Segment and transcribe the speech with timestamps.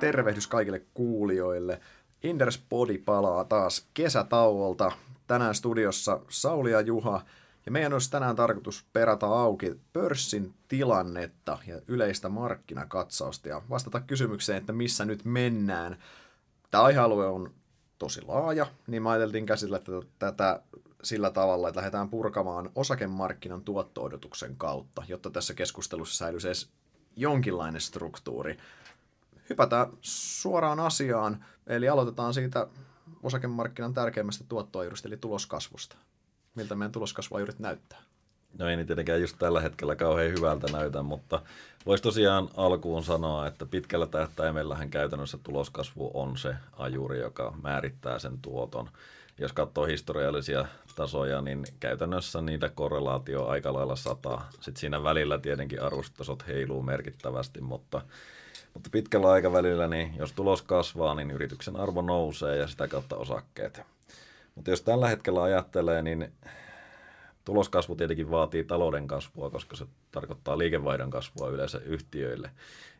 [0.00, 1.80] tervehdys kaikille kuulijoille.
[2.22, 4.92] Inders Body palaa taas kesätauolta.
[5.26, 7.22] Tänään studiossa Sauli ja Juha.
[7.66, 14.58] Ja meidän olisi tänään tarkoitus perata auki pörssin tilannetta ja yleistä markkinakatsausta ja vastata kysymykseen,
[14.58, 15.98] että missä nyt mennään.
[16.70, 17.50] Tämä aihealue on
[17.98, 19.80] tosi laaja, niin mä ajateltiin käsitellä
[20.18, 20.62] tätä
[21.02, 26.70] sillä tavalla, että lähdetään purkamaan osakemarkkinan tuotto-odotuksen kautta, jotta tässä keskustelussa säilyisi edes
[27.16, 28.56] jonkinlainen struktuuri.
[29.50, 32.66] Hypätään suoraan asiaan, eli aloitetaan siitä
[33.22, 35.96] osakemarkkinan tärkeimmästä tuottoajuudesta, eli tuloskasvusta.
[36.54, 37.98] Miltä meidän tuloskasvuajuudet näyttää?
[38.58, 41.42] No ei niin tietenkään just tällä hetkellä kauhean hyvältä näytä, mutta
[41.86, 48.38] voisi tosiaan alkuun sanoa, että pitkällä tähtäimellähän käytännössä tuloskasvu on se ajuri, joka määrittää sen
[48.42, 48.90] tuoton.
[49.38, 50.64] Jos katsoo historiallisia
[50.96, 54.48] tasoja, niin käytännössä niitä korrelaatio aika lailla sataa.
[54.54, 58.02] Sitten siinä välillä tietenkin arvostustasot heiluu merkittävästi, mutta,
[58.74, 63.82] mutta pitkällä aikavälillä, niin jos tulos kasvaa, niin yrityksen arvo nousee ja sitä kautta osakkeet.
[64.54, 66.32] Mutta jos tällä hetkellä ajattelee, niin
[67.44, 72.50] tuloskasvu tietenkin vaatii talouden kasvua, koska se tarkoittaa liikevaihdon kasvua yleensä yhtiöille.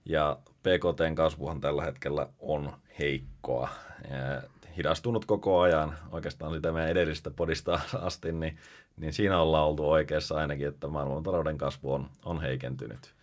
[0.05, 3.69] Ja PKTn kasvuhan tällä hetkellä on heikkoa.
[4.11, 4.43] Ja
[4.77, 8.59] hidastunut koko ajan, oikeastaan sitä meidän edellisestä podista asti, niin,
[8.97, 13.15] niin siinä ollaan oltu oikeassa ainakin, että maailmantalouden kasvu on, on heikentynyt.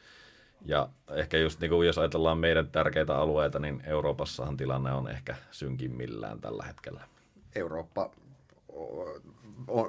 [0.66, 5.36] Ja ehkä just niin kuin jos ajatellaan meidän tärkeitä alueita, niin Euroopassahan tilanne on ehkä
[5.52, 7.02] synkimmillään tällä hetkellä.
[7.56, 8.12] Eurooppa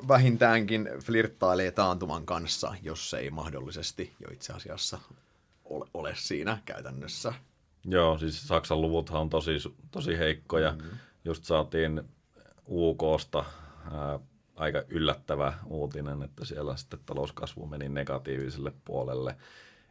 [0.09, 4.99] vähintäänkin flirttailee taantuman kanssa, jos ei mahdollisesti jo itse asiassa
[5.65, 7.35] ole, ole siinä käytännössä.
[7.85, 9.53] Joo, siis Saksan luvuthan on tosi,
[9.91, 10.71] tosi heikkoja.
[10.73, 10.99] Mm-hmm.
[11.25, 12.03] Just saatiin
[12.69, 13.45] UKsta
[13.93, 14.19] ää,
[14.57, 19.37] aika yllättävä uutinen, että siellä sitten talouskasvu meni negatiiviselle puolelle.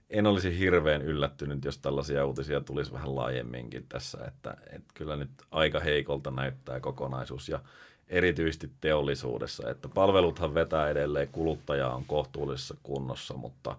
[0.09, 5.29] En olisi hirveän yllättynyt, jos tällaisia uutisia tulisi vähän laajemminkin tässä, että, että kyllä nyt
[5.51, 7.49] aika heikolta näyttää kokonaisuus.
[7.49, 7.59] Ja
[8.09, 9.69] erityisesti teollisuudessa.
[9.69, 13.77] Että palveluthan vetää edelleen, kuluttaja on kohtuullisessa kunnossa, mutta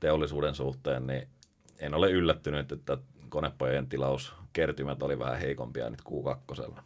[0.00, 1.28] teollisuuden suhteen niin
[1.78, 2.98] en ole yllättynyt, että
[3.28, 6.80] konepajojen tilauskertymät oli vähän heikompia nyt Q2.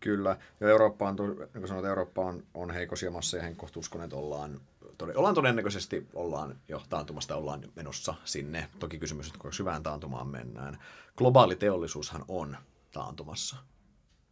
[0.00, 0.36] Kyllä.
[0.60, 4.16] Ja Eurooppa on, niin kuin sanoit, Eurooppa on, on heikossa jamassa ja henkkohta uskon, että
[4.16, 4.60] ollaan,
[5.02, 8.68] ollaan todennäköisesti ollaan jo taantumasta ollaan menossa sinne.
[8.78, 10.78] Toki kysymys, että kuinka syvään taantumaan mennään.
[11.16, 12.56] Globaali teollisuushan on
[12.92, 13.56] taantumassa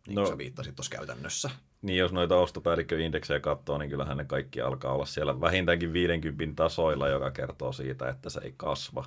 [0.06, 1.50] niin no, kuin sä viittasit tuossa käytännössä.
[1.82, 7.08] Niin, jos noita ostopäällikköindeksejä katsoo, niin kyllähän ne kaikki alkaa olla siellä vähintäänkin 50 tasoilla,
[7.08, 9.04] joka kertoo siitä, että se ei kasva.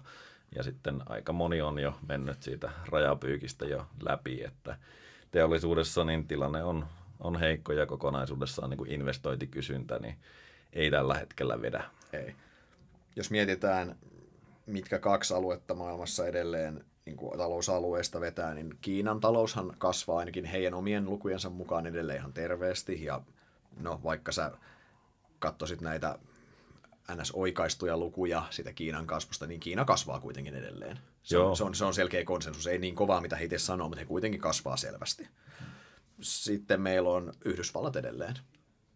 [0.55, 4.77] Ja sitten aika moni on jo mennyt siitä rajapyykistä jo läpi, että
[5.31, 6.85] teollisuudessa niin tilanne on,
[7.19, 10.15] on heikko ja kokonaisuudessaan niin kuin investointikysyntä niin
[10.73, 11.83] ei tällä hetkellä vedä.
[12.13, 12.35] Ei.
[13.15, 13.95] Jos mietitään,
[14.65, 20.73] mitkä kaksi aluetta maailmassa edelleen niin kuin talousalueesta vetää, niin Kiinan taloushan kasvaa ainakin heidän
[20.73, 23.03] omien lukujensa mukaan edelleen ihan terveesti.
[23.03, 23.21] Ja
[23.79, 24.51] no, vaikka sä
[25.39, 26.19] katsoisit näitä
[27.15, 30.99] NS-oikaistuja lukuja sitä Kiinan kasvusta, niin Kiina kasvaa kuitenkin edelleen.
[31.23, 31.49] Se, Joo.
[31.49, 32.67] On, se, on, se on selkeä konsensus.
[32.67, 35.27] Ei niin kovaa, mitä he itse sanoo, mutta he kuitenkin kasvaa selvästi.
[36.21, 38.35] Sitten meillä on Yhdysvallat edelleen.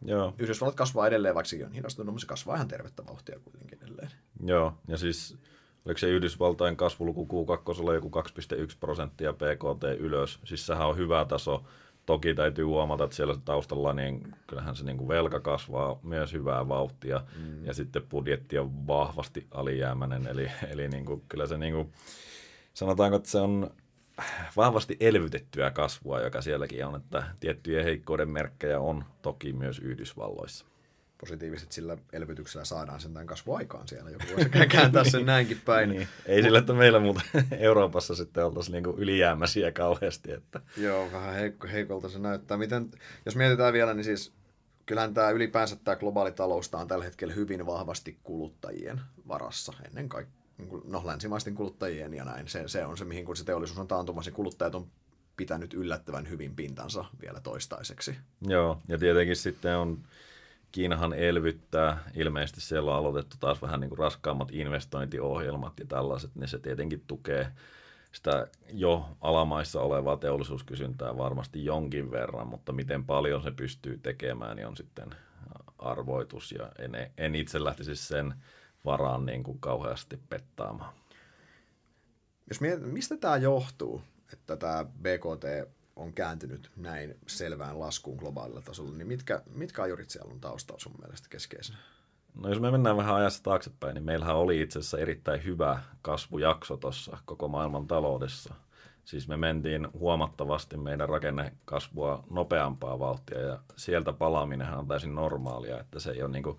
[0.05, 0.33] Joo.
[0.39, 4.09] Yhdysvallat kasvaa edelleen, vaikka sekin on hidastunut, mutta se kasvaa ihan tervettä vauhtia kuitenkin edelleen.
[4.45, 5.37] Joo, ja siis
[5.85, 10.39] oliko se Yhdysvaltain kasvuluku Q2 joku 2,1 prosenttia PKT ylös.
[10.45, 11.63] Siis sehän on hyvä taso.
[12.05, 16.67] Toki täytyy huomata, että siellä taustalla niin kyllähän se niin kuin velka kasvaa myös hyvää
[16.67, 17.65] vauhtia mm.
[17.65, 20.27] ja sitten budjetti on vahvasti alijäämäinen.
[20.27, 21.93] Eli, eli niin kuin, kyllä se niin kuin,
[22.73, 23.71] sanotaanko, että se on
[24.57, 30.65] vahvasti elvytettyä kasvua, joka sielläkin on, että tiettyjä heikkouden merkkejä on toki myös Yhdysvalloissa
[31.23, 34.09] positiiviset sillä elvytyksellä saadaan sen kasvu aikaan siellä.
[34.09, 35.89] Joku voisi kääntää sen näinkin päin.
[35.89, 36.07] niin.
[36.25, 37.21] Ei sillä, että meillä muuta
[37.57, 40.31] Euroopassa sitten oltaisiin niinku ylijäämäisiä kauheasti.
[40.31, 40.61] Että.
[40.77, 42.57] Joo, vähän heikko, heikolta se näyttää.
[42.57, 42.91] Miten,
[43.25, 44.33] jos mietitään vielä, niin siis
[44.85, 50.42] kyllähän tämä ylipäänsä tämä globaali talous on tällä hetkellä hyvin vahvasti kuluttajien varassa ennen kaikkea.
[50.57, 52.47] Niin no, länsimaisten kuluttajien ja näin.
[52.47, 54.87] Se, se on se, mihin kun se teollisuus on taantumassa, niin kuluttajat on
[55.37, 58.15] pitänyt yllättävän hyvin pintansa vielä toistaiseksi.
[58.41, 60.03] Joo, ja tietenkin sitten on
[60.71, 62.03] Kiinahan elvyttää.
[62.15, 67.03] Ilmeisesti siellä on aloitettu taas vähän niin kuin raskaammat investointiohjelmat ja tällaiset, niin se tietenkin
[67.07, 67.47] tukee
[68.11, 74.67] sitä jo alamaissa olevaa teollisuuskysyntää varmasti jonkin verran, mutta miten paljon se pystyy tekemään, niin
[74.67, 75.15] on sitten
[75.77, 78.33] arvoitus ja en, en itse lähtisi sen
[78.85, 80.93] varaan niin kuin kauheasti pettaamaan.
[82.49, 84.01] Jos miet, mistä tämä johtuu,
[84.33, 90.31] että tämä BKT on kääntynyt näin selvään laskuun globaalilla tasolla, niin mitkä, mitkä ajurit siellä
[90.31, 91.77] on taustalla sun mielestä keskeisenä?
[92.35, 96.77] No jos me mennään vähän ajassa taaksepäin, niin meillähän oli itse asiassa erittäin hyvä kasvujakso
[96.77, 98.53] tuossa koko maailman taloudessa.
[99.05, 105.99] Siis me mentiin huomattavasti meidän rakennekasvua nopeampaa vauhtia ja sieltä palaaminenhan on täysin normaalia, että
[105.99, 106.57] se ei ole niin kuin,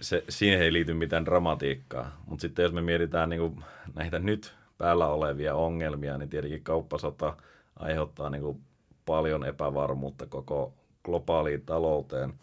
[0.00, 2.22] se, siihen ei liity mitään dramatiikkaa.
[2.26, 3.64] Mutta sitten jos me mietitään niin kuin
[3.94, 7.36] näitä nyt päällä olevia ongelmia, niin tietenkin kauppasota
[7.76, 8.60] aiheuttaa niin kuin
[9.06, 10.74] paljon epävarmuutta koko
[11.04, 12.34] globaaliin talouteen,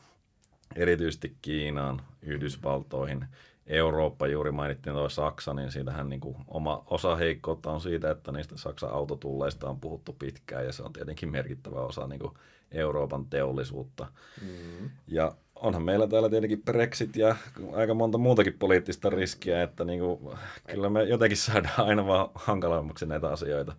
[0.76, 3.26] erityisesti Kiinaan, Yhdysvaltoihin,
[3.68, 8.32] Eurooppa, juuri mainittiin tuo Saksa, niin siitähän niin kuin oma osa heikkoutta on siitä, että
[8.32, 12.34] niistä Saksan autotulleista on puhuttu pitkään ja se on tietenkin merkittävä osa niin kuin
[12.72, 14.08] Euroopan teollisuutta.
[14.42, 14.90] Mm.
[15.08, 17.36] Ja onhan meillä täällä tietenkin Brexit ja
[17.74, 20.38] aika monta muutakin poliittista riskiä, että niin kuin,
[20.68, 23.76] kyllä me jotenkin saadaan aina vaan hankalammaksi näitä asioita.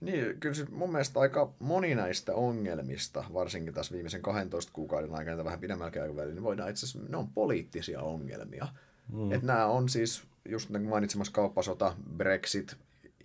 [0.00, 5.44] Niin, kyllä se mun mielestä aika moni näistä ongelmista, varsinkin tässä viimeisen 12 kuukauden aikana
[5.44, 8.68] vähän pidemmälläkin aikavälillä, niin voidaan itse asiassa, ne on poliittisia ongelmia.
[9.12, 9.32] Mm.
[9.32, 12.76] Että nämä on siis, just niin mainitsemassa kauppasota, Brexit,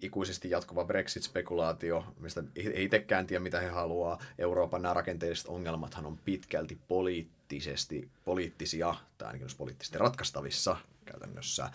[0.01, 4.19] ikuisesti jatkuva Brexit-spekulaatio, mistä ei itsekään tiedä, mitä he haluaa.
[4.38, 11.69] Euroopan nämä rakenteelliset ongelmathan on pitkälti poliittisesti, poliittisia, tai ainakin poliittisesti ratkaistavissa käytännössä.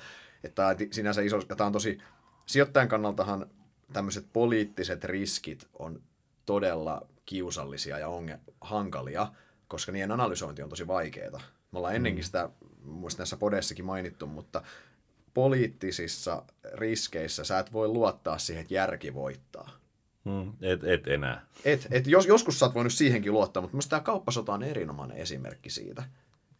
[0.44, 1.98] Että sinänsä iso, tämä on tosi,
[2.46, 3.46] sijoittajan kannaltahan
[3.92, 6.02] tämmöiset poliittiset riskit on
[6.46, 9.32] todella kiusallisia ja onge- hankalia,
[9.68, 11.40] koska niiden analysointi on tosi vaikeaa.
[11.72, 12.26] Me ollaan ennenkin mm.
[12.26, 12.50] sitä,
[12.84, 14.62] muista näissä podessakin mainittu, mutta
[15.34, 16.42] poliittisissa
[16.74, 19.70] riskeissä sä et voi luottaa siihen, että järki voittaa.
[20.24, 21.46] Hmm, et, et enää.
[21.64, 25.16] Et, et jos, joskus sä oot voinut siihenkin luottaa, mutta minusta tämä kauppasota on erinomainen
[25.16, 26.02] esimerkki siitä.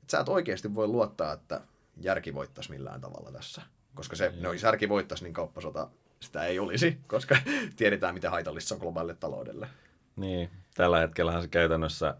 [0.02, 1.60] Et sä et oikeasti voi luottaa, että
[2.00, 3.62] järki voittaisi millään tavalla tässä.
[3.94, 5.88] Koska se, no, jos järki voittaisi, niin kauppasota
[6.20, 7.36] sitä ei olisi, koska
[7.76, 9.68] tiedetään, miten haitallista se on globaalille taloudelle.
[10.16, 12.14] Niin, tällä hetkellähän se käytännössä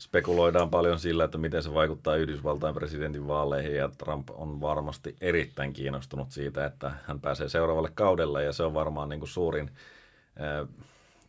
[0.00, 5.72] spekuloidaan paljon sillä, että miten se vaikuttaa Yhdysvaltain presidentin vaaleihin ja Trump on varmasti erittäin
[5.72, 9.70] kiinnostunut siitä, että hän pääsee seuraavalle kaudelle ja se on varmaan niin kuin suurin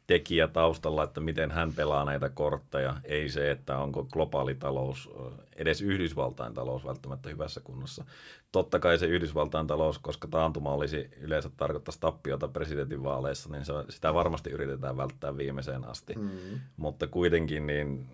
[0.07, 5.09] tekijä taustalla, että miten hän pelaa näitä kortteja, ei se, että onko globaali talous,
[5.55, 8.05] edes Yhdysvaltain talous välttämättä hyvässä kunnossa.
[8.51, 14.13] Totta kai se Yhdysvaltain talous, koska taantuma olisi yleensä tarkoittaisi tappiota presidentinvaaleissa, niin se, sitä
[14.13, 16.13] varmasti yritetään välttää viimeiseen asti.
[16.15, 16.29] Mm.
[16.77, 18.07] Mutta kuitenkin niin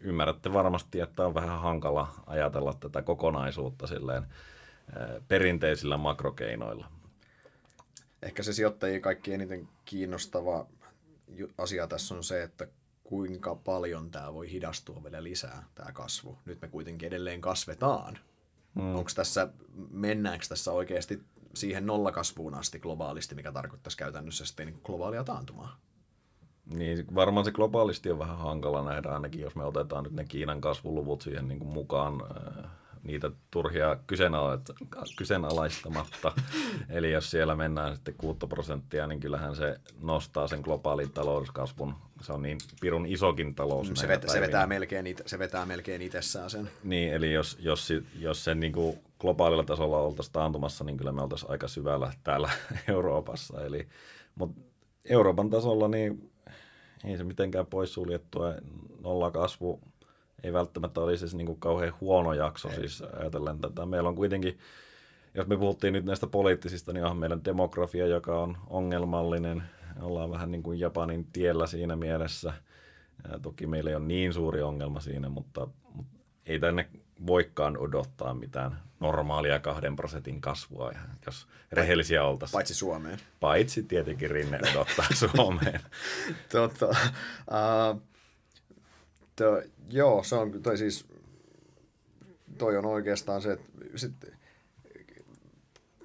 [0.00, 4.26] ymmärrätte varmasti, että on vähän hankala ajatella tätä kokonaisuutta silleen
[5.28, 6.86] perinteisillä makrokeinoilla.
[8.22, 10.66] Ehkä se sijoittajia kaikki eniten kiinnostava
[11.58, 12.66] asia tässä on se, että
[13.04, 16.38] kuinka paljon tämä voi hidastua vielä lisää, tämä kasvu.
[16.44, 18.18] Nyt me kuitenkin edelleen kasvetaan.
[18.74, 18.94] Mm.
[18.96, 19.48] Onko tässä,
[19.90, 21.22] mennäänkö tässä oikeasti
[21.54, 25.80] siihen nollakasvuun asti globaalisti, mikä tarkoittaisi käytännössä sitten niin globaalia taantumaa?
[26.66, 30.60] Niin, varmaan se globaalisti on vähän hankala nähdä, ainakin jos me otetaan nyt ne Kiinan
[30.60, 32.70] kasvuluvut siihen niin kuin mukaan äh,
[33.02, 33.96] niitä turhia
[35.16, 36.32] kyseenalaistamatta.
[36.88, 41.94] Eli jos siellä mennään sitten 6 prosenttia, niin kyllähän se nostaa sen globaalin talouskasvun.
[42.20, 43.90] Se on niin pirun isokin talous.
[43.94, 46.70] Se, vet, se, vetää melkein, se vetää melkein itsessään sen.
[46.84, 51.22] Niin, eli jos, jos, jos sen niin kuin globaalilla tasolla oltaisiin taantumassa, niin kyllä me
[51.22, 52.50] oltaisiin aika syvällä täällä
[52.88, 53.64] Euroopassa.
[53.64, 53.88] Eli,
[54.34, 54.60] mutta
[55.04, 56.31] Euroopan tasolla niin
[57.04, 58.54] ei se mitenkään poissuljettua.
[59.00, 59.80] Nolla kasvu
[60.42, 62.74] ei välttämättä olisi siis niin kuin kauhean huono jakso ei.
[62.74, 63.86] siis ajatellen tätä.
[63.86, 64.58] Meillä on kuitenkin,
[65.34, 69.62] jos me puhuttiin nyt näistä poliittisista, niin onhan meidän demografia, joka on ongelmallinen.
[70.00, 72.52] Ollaan vähän niin kuin Japanin tiellä siinä mielessä.
[73.32, 76.14] Ja toki meillä ei ole niin suuri ongelma siinä, mutta, mutta
[76.46, 76.88] ei tänne
[77.26, 80.92] voikaan odottaa mitään normaalia kahden prosentin kasvua,
[81.26, 82.52] jos rehellisiä oltaisiin.
[82.52, 83.18] Paitsi Suomeen.
[83.40, 85.80] Paitsi tietenkin Rinne odottaa Suomeen.
[86.48, 88.02] tota, uh,
[89.36, 91.06] to, joo, se on, toi siis,
[92.58, 94.12] toi on oikeastaan se, että sit,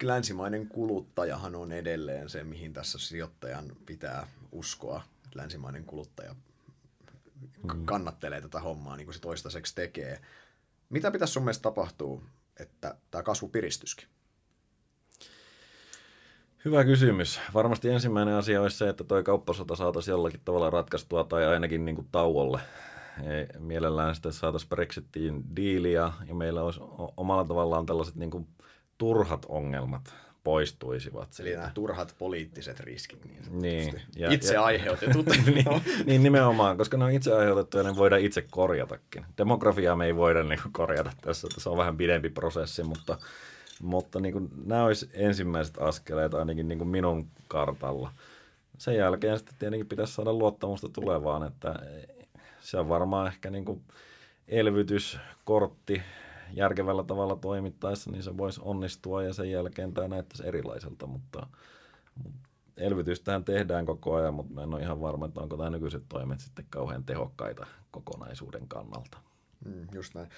[0.02, 5.02] länsimainen kuluttajahan on edelleen se, mihin tässä sijoittajan pitää uskoa.
[5.34, 6.34] Länsimainen kuluttaja
[7.62, 7.84] mm.
[7.84, 10.20] kannattelee tätä hommaa, niin kuin se toistaiseksi tekee.
[10.88, 12.22] Mitä pitäisi sun mielestä tapahtua,
[12.60, 14.08] että tämä kasvu piristyskin?
[16.64, 17.40] Hyvä kysymys.
[17.54, 21.94] Varmasti ensimmäinen asia olisi se, että tuo kauppasota saataisiin jollakin tavalla ratkaistua tai ainakin niin
[21.94, 22.60] kuin tauolle.
[23.58, 26.80] Mielellään sitten saataisiin Brexitiin diiliä ja meillä olisi
[27.16, 28.48] omalla tavallaan tällaiset niin kuin
[28.98, 30.14] turhat ongelmat
[30.44, 31.28] poistuisivat.
[31.40, 35.26] Eli nämä turhat poliittiset riskit niin, niin ja, Itse ja, aiheutetut.
[35.54, 39.26] niin, niin, nimenomaan, koska ne on itse aiheutettuja, ne voidaan itse korjatakin.
[39.38, 43.18] Demografiaa me ei voida niin kuin, korjata tässä, että se on vähän pidempi prosessi, mutta,
[43.82, 48.12] mutta niin kuin, nämä olisi ensimmäiset askeleet ainakin niin kuin minun kartalla.
[48.78, 51.74] Sen jälkeen sitten tietenkin pitäisi saada luottamusta tulevaan, että
[52.60, 53.82] se on varmaan ehkä niin kuin
[54.48, 56.02] elvytyskortti
[56.52, 61.46] järkevällä tavalla toimittaessa, niin se voisi onnistua ja sen jälkeen tämä näyttäisi erilaiselta, mutta,
[62.24, 62.40] mutta
[62.76, 66.40] elvytystähän tehdään koko ajan, mutta mä en ole ihan varma, että onko tämä nykyiset toimet
[66.40, 69.18] sitten kauhean tehokkaita kokonaisuuden kannalta.
[69.64, 70.28] Mm, just näin.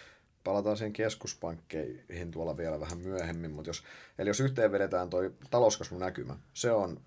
[0.45, 3.83] Palataan siihen keskuspankkeihin tuolla vielä vähän myöhemmin, mutta jos,
[4.19, 7.01] eli jos yhteen vedetään toi talouskasvun näkymä, se on,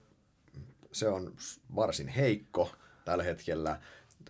[0.91, 1.33] se on
[1.75, 2.71] varsin heikko
[3.05, 3.79] tällä hetkellä.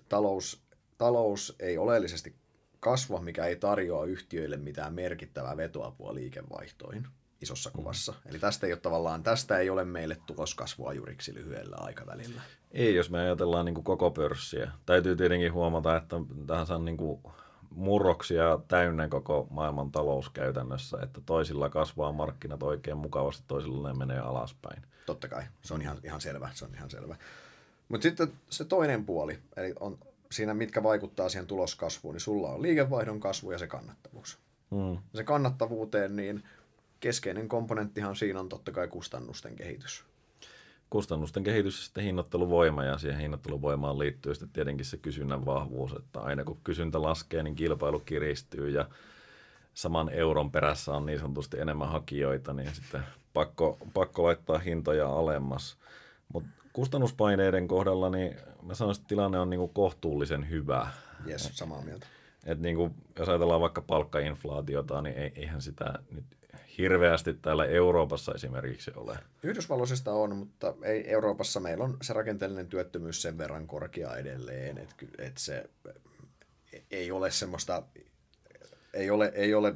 [0.09, 0.63] Talous,
[0.97, 2.35] talous ei oleellisesti
[2.83, 7.07] kasva, mikä ei tarjoa yhtiöille mitään merkittävää vetoapua liikevaihtoihin
[7.41, 7.73] isossa mm.
[7.75, 8.13] kuvassa.
[8.25, 12.41] Eli tästä ei ole tavallaan, tästä ei ole meille tuloskasvua juriksi lyhyellä aikavälillä.
[12.71, 14.71] Ei, jos me ajatellaan niin kuin koko pörssiä.
[14.85, 16.15] Täytyy tietenkin huomata, että
[16.47, 17.21] tähän on niin kuin
[17.69, 24.19] murroksia täynnä koko maailman talous käytännössä, että toisilla kasvaa markkinat oikein mukavasti, toisilla ne menee
[24.19, 24.81] alaspäin.
[25.05, 27.15] Totta kai, se on ihan, ihan selvä, se on ihan selvä.
[27.89, 29.97] Mutta sitten se toinen puoli, eli on
[30.33, 34.37] siinä, mitkä vaikuttaa siihen tuloskasvuun, niin sulla on liikevaihdon kasvu ja se kannattavuus.
[34.71, 34.97] Hmm.
[35.15, 36.43] Se kannattavuuteen, niin
[36.99, 40.03] keskeinen komponenttihan siinä on totta kai kustannusten kehitys.
[40.89, 46.19] Kustannusten kehitys ja sitten hinnoitteluvoima, ja siihen hinnoitteluvoimaan liittyy sitten tietenkin se kysynnän vahvuus, että
[46.19, 48.89] aina kun kysyntä laskee, niin kilpailu kiristyy, ja
[49.73, 55.77] saman euron perässä on niin sanotusti enemmän hakijoita, niin sitten pakko, pakko laittaa hintoja alemmas.
[56.33, 60.87] Mutta kustannuspaineiden kohdalla, niin mä sanoisin, että tilanne on niinku kohtuullisen hyvä.
[61.27, 62.07] Yes, samaa mieltä.
[62.45, 66.25] Et niinku, jos ajatellaan vaikka palkkainflaatiota, niin eihän sitä nyt
[66.77, 69.17] hirveästi täällä Euroopassa esimerkiksi ole.
[69.43, 74.95] Yhdysvalloisista on, mutta ei Euroopassa meillä on se rakenteellinen työttömyys sen verran korkea edelleen, että
[75.17, 75.69] et se
[76.91, 77.83] ei ole semmoista,
[78.93, 79.75] ei ole, ei ole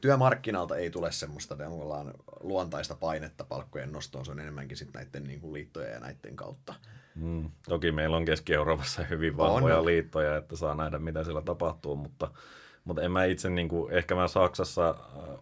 [0.00, 1.56] työmarkkinalta ei tule semmoista
[2.40, 6.74] luontaista painetta palkkojen nostoon, se on enemmänkin sitten näiden niin kuin liittojen ja näiden kautta.
[7.14, 9.86] Mm, toki meillä on Keski-Euroopassa hyvin vahvoja on.
[9.86, 12.30] liittoja, että saa nähdä mitä siellä tapahtuu, mutta,
[12.84, 14.96] mutta en mä itse, niin kuin, ehkä mä Saksassa äh,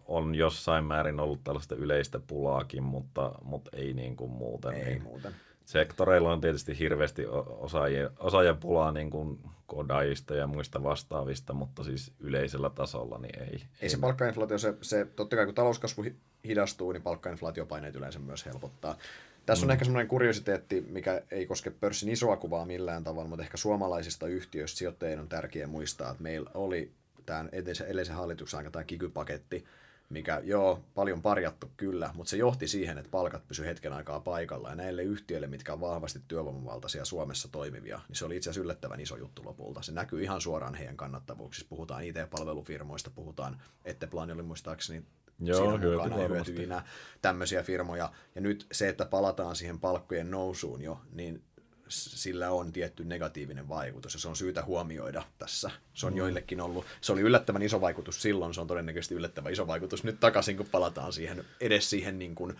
[0.05, 4.73] on jossain määrin ollut tällaista yleistä pulaakin, mutta, mutta ei niin kuin muuten.
[4.73, 5.03] Ei niin.
[5.03, 5.35] muuten
[5.67, 12.69] sektoreilla on tietysti hirveästi osaajia, osaajapulaa niin kuin kodaista ja muista vastaavista, mutta siis yleisellä
[12.69, 13.47] tasolla niin ei.
[13.47, 16.05] Ei, ei se palkkainflaatio, se, se, totta kai kun talouskasvu
[16.47, 18.97] hidastuu, niin palkkainflaatiopaineet yleensä myös helpottaa.
[19.45, 19.71] Tässä on mm.
[19.71, 24.77] ehkä semmoinen kuriositeetti, mikä ei koske pörssin isoa kuvaa millään tavalla, mutta ehkä suomalaisista yhtiöistä
[24.77, 26.91] sijoittajien on tärkeää muistaa, että meillä oli
[27.25, 29.65] tämän edellisen hallituksen aika tämä kikypaketti,
[30.09, 34.69] mikä joo, paljon parjattu kyllä, mutta se johti siihen, että palkat pysy hetken aikaa paikalla.
[34.69, 38.99] Ja näille yhtiöille, mitkä on vahvasti työvoimavaltaisia Suomessa toimivia, niin se oli itse asiassa yllättävän
[38.99, 39.81] iso juttu lopulta.
[39.81, 41.67] Se näkyy ihan suoraan heidän kannattavuuksissa.
[41.69, 45.03] Puhutaan IT-palvelufirmoista, puhutaan Etteplan oli muistaakseni
[45.39, 46.83] Joo, siinä mukana hyötyvinä
[47.21, 48.11] tämmöisiä firmoja.
[48.35, 51.43] Ja nyt se, että palataan siihen palkkojen nousuun jo, niin
[51.89, 55.71] sillä on tietty negatiivinen vaikutus ja se on syytä huomioida tässä.
[55.93, 56.17] Se on mm.
[56.17, 60.19] joillekin ollut, se oli yllättävän iso vaikutus silloin, se on todennäköisesti yllättävän iso vaikutus nyt
[60.19, 62.55] takaisin, kun palataan siihen, edes siihen niin kuin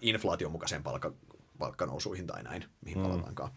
[0.00, 1.12] inflaation mukaiseen palkka,
[1.58, 3.04] palkkanousuihin tai näin, mihin mm.
[3.04, 3.50] palataankaan.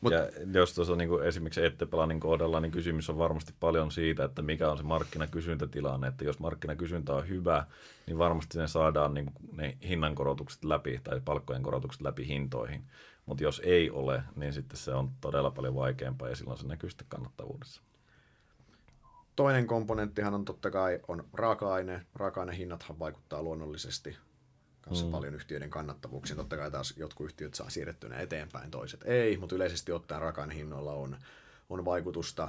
[0.00, 0.20] Mut, ja
[0.54, 4.70] jos tuossa niin kuin esimerkiksi Ettepelanin kohdalla, niin kysymys on varmasti paljon siitä, että mikä
[4.70, 6.08] on se markkinakysyntätilanne.
[6.08, 7.66] Että jos markkinakysyntä on hyvä,
[8.06, 12.84] niin varmasti ne saadaan niin kuin ne hinnankorotukset läpi tai palkkojen korotukset läpi hintoihin.
[13.26, 16.90] Mutta jos ei ole, niin sitten se on todella paljon vaikeampaa ja silloin se näkyy
[16.90, 17.82] sitten kannattavuudessa.
[19.36, 22.06] Toinen komponenttihan on totta kai on raaka-aine.
[22.14, 24.16] Raaka-ainehinnathan vaikuttaa luonnollisesti
[24.80, 25.10] kanssa mm.
[25.10, 26.36] paljon yhtiöiden kannattavuuksiin.
[26.36, 31.16] Totta kai taas jotkut yhtiöt saa siirrettynä eteenpäin, toiset ei, mutta yleisesti ottaen raaka-ainehinnoilla on,
[31.70, 32.48] on vaikutusta.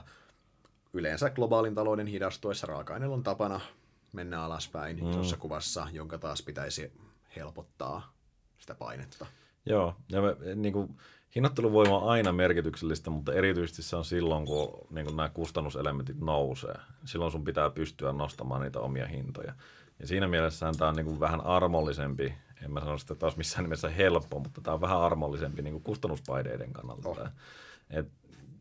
[0.93, 3.59] Yleensä globaalin talouden hidastuessa raaka-aineilla on tapana
[4.13, 5.09] mennä alaspäin mm.
[5.09, 6.91] isossa kuvassa, jonka taas pitäisi
[7.35, 8.13] helpottaa
[8.57, 9.25] sitä painetta.
[9.69, 10.97] Joo, ja me, niin kuin,
[11.35, 16.75] hinnoitteluvoima on aina merkityksellistä, mutta erityisesti se on silloin, kun niin kuin nämä kustannuselementit nousee.
[17.05, 19.53] Silloin sun pitää pystyä nostamaan niitä omia hintoja.
[19.99, 22.33] Ja siinä mielessä tämä on niin kuin vähän armollisempi,
[22.63, 25.83] en mä sano sitä taas missään nimessä helppo, mutta tämä on vähän armollisempi niin kuin
[25.83, 27.09] kustannuspaineiden kannalta.
[27.09, 27.17] Oh.
[27.89, 28.07] Et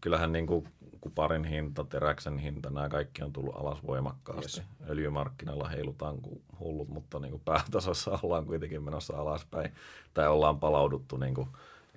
[0.07, 0.69] kyllähän niin kuin
[1.01, 4.61] kuparin hinta, teräksen hinta, nämä kaikki on tullut alas voimakkaasti.
[4.61, 4.69] Yes.
[4.91, 9.73] Öljymarkkinoilla heilutaan kuin hullut, mutta niin kuin päätasossa ollaan kuitenkin menossa alaspäin.
[10.15, 11.49] Tai ollaan palauduttu niin kuin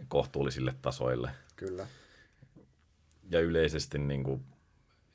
[0.08, 1.32] kohtuullisille tasoille.
[1.56, 1.88] Kyllä.
[3.30, 4.44] Ja yleisesti niin kuin,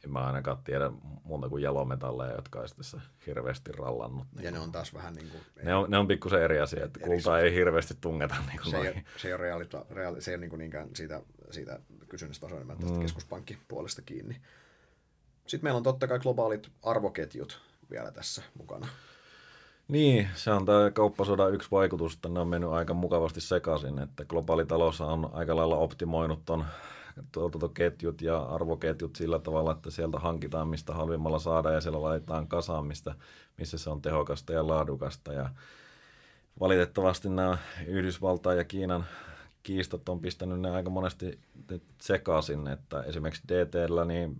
[0.05, 0.91] en mä ainakaan tiedä
[1.25, 4.27] muuta kuin jalometalleja, jotka on sitten hirveästi rallannut.
[4.35, 5.43] Niin ja ne on taas vähän niin kuin...
[5.63, 8.35] Ne on, ne on pikkusen eri asia, että kultaa ei hirveästi tungeta.
[8.49, 10.89] Niin kuin se, ei, se, ei ole reaali, reaali, se ei ole niin kuin niinkään
[10.95, 13.03] siitä, siitä kysynnästä tasoa enemmän tästä mm.
[13.03, 14.41] keskuspankkipuolesta kiinni.
[15.47, 18.89] Sitten meillä on totta kai globaalit arvoketjut vielä tässä mukana.
[19.89, 24.25] Niin, se on tämä kauppasodan yksi vaikutus, että ne on mennyt aika mukavasti sekaisin, että
[24.25, 26.65] globaali talous on aika lailla optimoinut ton
[27.33, 32.87] tuotantoketjut ja arvoketjut sillä tavalla, että sieltä hankitaan mistä halvimmalla saada ja siellä laitetaan kasaan,
[32.87, 33.15] mistä,
[33.59, 35.33] missä se on tehokasta ja laadukasta.
[35.33, 35.51] Ja
[36.61, 39.05] valitettavasti nämä Yhdysvaltain ja Kiinan
[39.63, 41.39] kiistat on pistänyt ne aika monesti
[42.01, 44.37] sekaisin, että esimerkiksi DTllä niin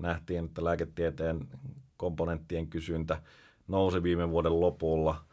[0.00, 1.48] nähtiin, että lääketieteen
[1.96, 3.22] komponenttien kysyntä
[3.68, 5.24] nousi viime vuoden lopulla.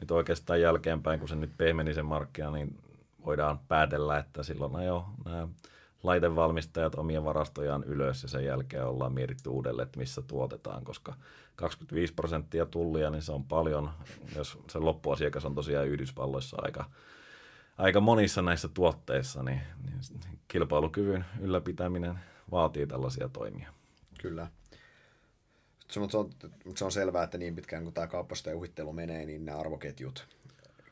[0.00, 2.78] Nyt oikeastaan jälkeenpäin, kun se nyt pehmeni sen markkina, niin
[3.24, 5.48] voidaan päätellä, että silloin jo nämä
[6.02, 11.14] laitevalmistajat omia varastojaan ylös ja sen jälkeen ollaan mietitty uudelleen, että missä tuotetaan, koska
[11.56, 13.90] 25 prosenttia tullia, niin se on paljon,
[14.36, 16.84] jos se loppuasiakas on tosiaan Yhdysvalloissa aika,
[17.78, 19.60] aika monissa näissä tuotteissa, niin,
[20.10, 22.18] niin kilpailukyvyn ylläpitäminen
[22.50, 23.72] vaatii tällaisia toimia.
[24.20, 24.46] Kyllä.
[25.90, 26.08] Se on,
[26.76, 30.37] se on selvää, että niin pitkään kuin tämä kauppasten uhittelu menee, niin nämä arvoketjut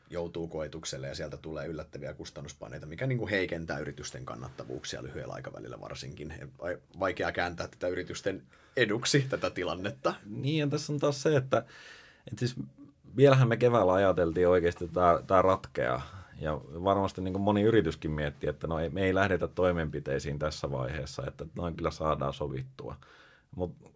[0.09, 5.79] joutuu koetukselle ja sieltä tulee yllättäviä kustannuspaineita, mikä niin kuin heikentää yritysten kannattavuuksia lyhyellä aikavälillä
[5.81, 6.33] varsinkin.
[6.99, 8.43] Vaikea kääntää tätä yritysten
[8.77, 10.13] eduksi tätä tilannetta.
[10.25, 11.57] Niin, ja tässä on taas se, että,
[12.27, 12.55] että siis
[13.15, 16.17] vielähän me keväällä ajateltiin oikeasti, että tämä, tämä ratkeaa.
[16.39, 21.23] Ja varmasti niin moni yrityskin miettii, että no ei, me ei lähdetä toimenpiteisiin tässä vaiheessa,
[21.27, 22.95] että noin kyllä saadaan sovittua.
[23.55, 23.89] Mutta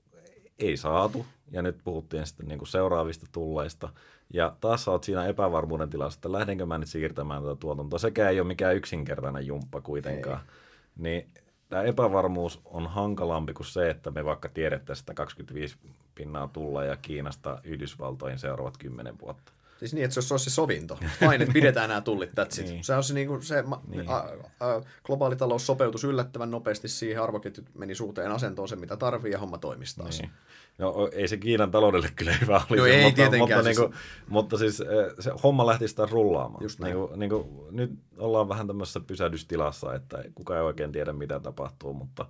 [0.60, 3.89] ei saatu, ja nyt puhuttiin sitten niin kuin seuraavista tulleista.
[4.34, 8.00] Ja taas olet siinä epävarmuuden tilassa, että lähdenkö mä nyt siirtämään tätä tuotantoa.
[8.00, 10.39] Sekään ei ole mikään yksinkertainen jumppa kuitenkaan.
[10.39, 10.53] Ei.
[10.98, 11.29] Niin
[11.70, 15.77] tämä epävarmuus on hankalampi kuin se, että me vaikka tiedettäisiin, että 25
[16.15, 19.51] pinnaa tulla ja Kiinasta Yhdysvaltoihin seuraavat 10 vuotta.
[19.82, 21.00] Siis niin, että se olisi se sovinto.
[21.26, 22.68] Vain, että pidetään nämä tullit, that's it.
[22.68, 22.84] niin.
[22.84, 24.10] Se on se, niin kuin se niin.
[24.10, 24.16] a,
[24.60, 29.40] a, globaali talous sopeutus yllättävän nopeasti siihen, arvoketjut meni suuteen asentoon se, mitä tarvii ja
[29.40, 30.08] homma toimistaa.
[30.10, 30.32] Niin.
[30.78, 32.76] No ei se Kiinan taloudelle kyllä hyvä olisi.
[32.76, 33.38] No ei mutta.
[33.38, 33.66] Mutta, siis...
[33.66, 34.78] Niin kuin, mutta siis
[35.20, 36.64] se homma lähti sitä rullaamaan.
[36.64, 36.80] Just.
[36.80, 41.40] Niin kuin, niin kuin, nyt ollaan vähän tämmöisessä pysähdystilassa, että kukaan ei oikein tiedä mitä
[41.40, 42.26] tapahtuu, mutta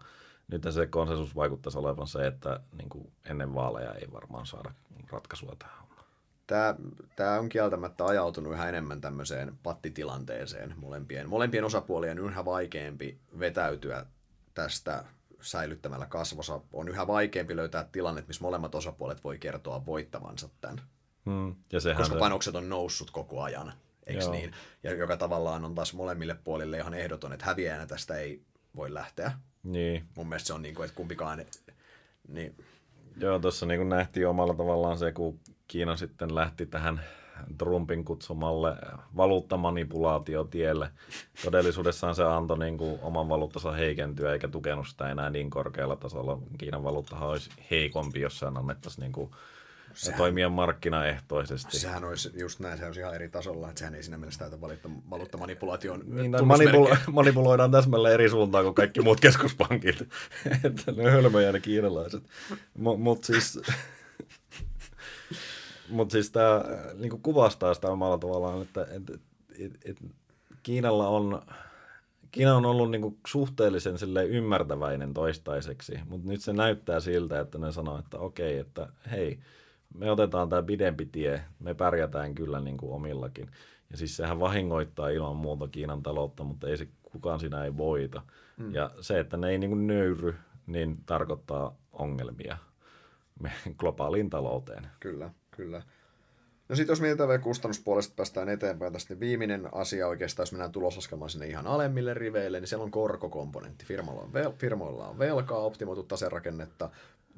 [0.47, 4.71] nyt se konsensus vaikuttaisi olevan se, että niin kuin ennen vaaleja ei varmaan saada
[5.11, 5.81] ratkaisua tähän
[6.47, 6.75] tämä,
[7.15, 11.29] tämä on kieltämättä ajautunut yhä enemmän tämmöiseen pattitilanteeseen molempien.
[11.29, 14.05] Molempien osapuolien on yhä vaikeampi vetäytyä
[14.53, 15.05] tästä
[15.41, 16.61] säilyttämällä kasvossa.
[16.73, 20.81] On yhä vaikeampi löytää tilanne, missä molemmat osapuolet voi kertoa voittavansa tämän.
[21.25, 21.55] Hmm.
[21.71, 22.19] Ja Koska se...
[22.19, 23.73] panokset on noussut koko ajan,
[24.07, 24.53] eikö niin?
[24.83, 28.41] Ja joka tavallaan on taas molemmille puolille ihan ehdoton, että häviäjänä tästä ei
[28.75, 29.31] voi lähteä.
[29.63, 30.05] Niin.
[30.15, 31.45] Mun mielestä se on niin kuin, että kumpikaan...
[32.27, 32.55] Niin...
[33.17, 35.39] Joo, tuossa niin nähtiin omalla tavallaan se, kun
[35.71, 37.01] Kiina sitten lähti tähän
[37.57, 38.75] Trumpin kutsumalle
[39.17, 40.89] valuuttamanipulaatiotielle.
[41.45, 46.39] Todellisuudessaan se antoi niin kuin oman valuuttansa heikentyä eikä tukenut sitä enää niin korkealla tasolla.
[46.57, 49.31] Kiinan valuuttahan olisi heikompi, jos se annettaisiin niin kuin
[49.93, 51.79] sehän, toimia markkinaehtoisesti.
[51.79, 54.61] Sehän olisi just näin, se olisi ihan eri tasolla, että sehän ei siinä mielessä täytä
[55.09, 59.99] valuuttamanipulaation niin, manipula- manipuloidaan täsmälleen eri suuntaan kuin kaikki muut keskuspankit.
[60.63, 62.23] että ne hölmöjä ne kiinalaiset.
[62.77, 63.61] Mutta siis
[65.91, 69.21] mutta siis tämä niinku kuvastaa sitä omalla tavallaan, että et,
[69.59, 69.97] et, et,
[70.63, 71.41] Kiinalla on,
[72.31, 73.95] Kiina on ollut niinku suhteellisen
[74.29, 79.39] ymmärtäväinen toistaiseksi, mutta nyt se näyttää siltä, että ne sanoo, että okei, että hei,
[79.93, 83.51] me otetaan tämä pidempi tie, me pärjätään kyllä niinku omillakin.
[83.91, 88.21] Ja siis sehän vahingoittaa ilman muuta Kiinan taloutta, mutta ei se kukaan siinä ei voita.
[88.57, 88.73] Mm.
[88.73, 90.35] Ja se, että ne ei niinku nöyry,
[90.67, 92.57] niin tarkoittaa ongelmia
[93.77, 94.87] globaaliin talouteen.
[94.99, 95.29] Kyllä.
[95.55, 95.81] Kyllä.
[96.69, 100.71] No sitten jos mietitään vielä kustannuspuolesta, päästään eteenpäin tästä, niin viimeinen asia oikeastaan, jos mennään
[100.71, 103.85] tuloslaskelmaan sinne ihan alemmille riveille, niin siellä on korkokomponentti.
[103.85, 106.89] Firmoilla on, vel- firmoilla on velkaa, optimoitu taserakennetta,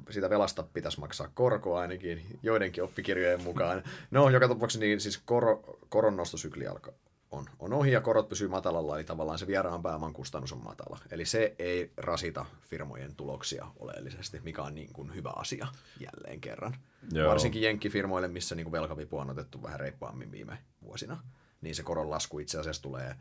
[0.09, 3.83] siitä velasta pitäisi maksaa korkoa ainakin joidenkin oppikirjojen mukaan.
[4.11, 6.93] No, joka tapauksessa niin siis kor- koronnostosykli alkaa
[7.33, 10.99] on, on ohi ja korot pysyy matalalla, eli tavallaan se vieraan pääoman kustannus on matala.
[11.11, 15.67] Eli se ei rasita firmojen tuloksia oleellisesti, mikä on niin kuin hyvä asia
[15.99, 16.75] jälleen kerran.
[17.11, 17.29] Joo.
[17.29, 21.23] Varsinkin jenkkifirmoille, missä niin kuin velkavipu on otettu vähän reippaammin viime vuosina,
[21.61, 23.15] niin se koron lasku itse asiassa tulee,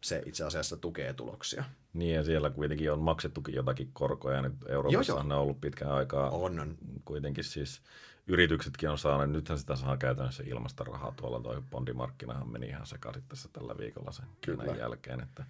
[0.00, 1.64] se itse asiassa tukee tuloksia.
[1.92, 5.24] Niin ja siellä kuitenkin on maksettukin jotakin korkoja, nyt Euroopassa joo, joo.
[5.24, 6.30] on ollut pitkän aikaa.
[6.30, 6.76] On, on.
[7.04, 7.80] Kuitenkin siis
[8.26, 13.22] yrityksetkin on saanut, nythän sitä saa käytännössä ilmasta rahaa tuolla, toi bondimarkkinahan meni ihan sekaisin
[13.28, 14.74] tässä tällä viikolla sen Kyllä.
[14.74, 15.44] jälkeen, että,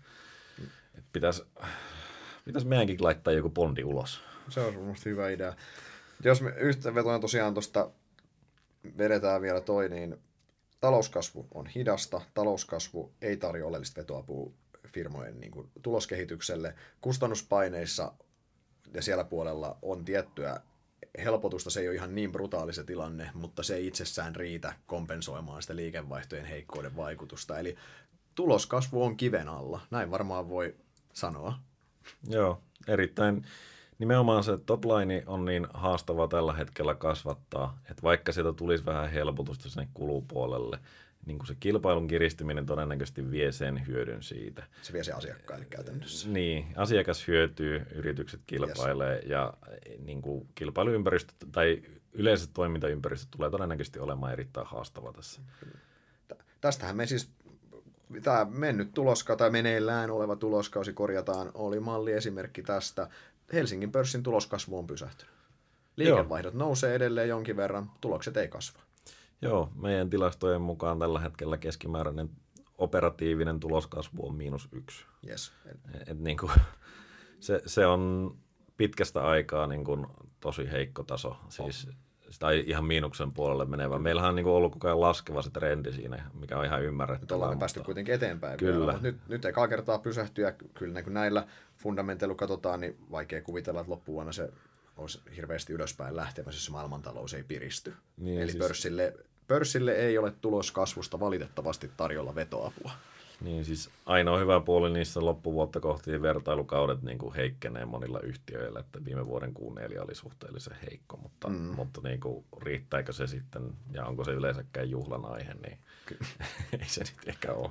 [0.95, 1.45] että pitäisi,
[2.45, 4.21] pitäisi meidänkin laittaa joku bondi ulos.
[4.49, 5.57] Se on mielestäni hyvä idea.
[6.25, 7.91] Jos me yhteenvetona tosiaan tuosta
[8.99, 10.17] vedetään vielä toi, niin
[10.81, 14.53] talouskasvu on hidasta, talouskasvu ei tarjoa oleellista vetoapua
[14.87, 18.13] firmojen niin kuin, tuloskehitykselle, kustannuspaineissa
[18.95, 20.61] ja siellä puolella on tiettyä
[21.25, 25.63] helpotusta, se ei ole ihan niin brutaali se tilanne, mutta se ei itsessään riitä kompensoimaan
[25.63, 27.59] sitä liikevaihtojen heikkouden vaikutusta.
[27.59, 27.77] Eli
[28.35, 30.75] tuloskasvu on kiven alla, näin varmaan voi
[31.13, 31.59] sanoa.
[32.29, 33.45] Joo, erittäin
[33.99, 39.69] nimenomaan se topline on niin haastava tällä hetkellä kasvattaa, että vaikka sieltä tulisi vähän helpotusta
[39.69, 40.79] sinne kulupuolelle,
[41.27, 44.67] niin kuin se kilpailun kiristyminen todennäköisesti vie sen hyödyn siitä.
[44.83, 46.29] Se vie se asiakkaille käytännössä.
[46.29, 49.29] Niin, asiakas hyötyy, yritykset kilpailee yes.
[49.29, 49.55] ja
[49.99, 55.41] niin kuin kilpailuympäristö tai yleiset toimintaympäristö tulee todennäköisesti olemaan erittäin haastava tässä.
[56.61, 57.31] Tästähän me siis
[58.23, 63.09] tämä mennyt tuloska tai meneillään oleva tuloskausi korjataan, oli malliesimerkki tästä.
[63.53, 65.35] Helsingin pörssin tuloskasvu on pysähtynyt.
[65.97, 66.59] Liikevaihdot Joo.
[66.59, 68.81] nousee edelleen jonkin verran, tulokset ei kasva.
[69.43, 72.31] Joo, meidän tilastojen mukaan tällä hetkellä keskimääräinen
[72.79, 75.07] operatiivinen tuloskasvu on miinus yksi.
[75.29, 75.53] Yes.
[76.07, 76.53] Et, niin kuin,
[77.41, 78.35] se, se on
[78.77, 80.07] pitkästä aikaa niin kuin
[80.41, 81.37] tosi heikko taso.
[81.49, 81.89] Siis,
[82.39, 83.99] tai ihan miinuksen puolelle menevä.
[83.99, 87.25] Meillähän on niin ollut koko ajan laskeva se trendi siinä, mikä on ihan ymmärrettävää.
[87.25, 87.59] Nyt ollaan mutta...
[87.59, 88.59] päästy kuitenkin eteenpäin.
[88.59, 88.87] Kyllä.
[88.87, 90.55] Vielä, nyt, nyt ekaa kertaa pysähtyä.
[90.75, 91.47] Kyllä niin näillä
[91.77, 94.53] fundamenteilu katsotaan, niin vaikea kuvitella, että loppuvuonna se
[94.97, 97.95] olisi hirveästi ylöspäin lähtemässä, jos maailmantalous ei piristy.
[98.17, 98.63] Niin, Eli siis...
[98.63, 99.15] pörssille,
[99.49, 102.93] pörssille ei ole tuloskasvusta valitettavasti tarjolla vetoapua.
[103.41, 109.05] Niin siis ainoa hyvä puoli niissä loppuvuotta kohti vertailukaudet niin kuin heikkenee monilla yhtiöillä, että
[109.05, 111.57] viime vuoden kuunnelija oli suhteellisen heikko, mutta, mm.
[111.57, 115.79] mutta niin kuin, riittääkö se sitten ja onko se yleensäkään juhlan aihe, niin
[116.81, 117.71] ei se nyt ehkä ole.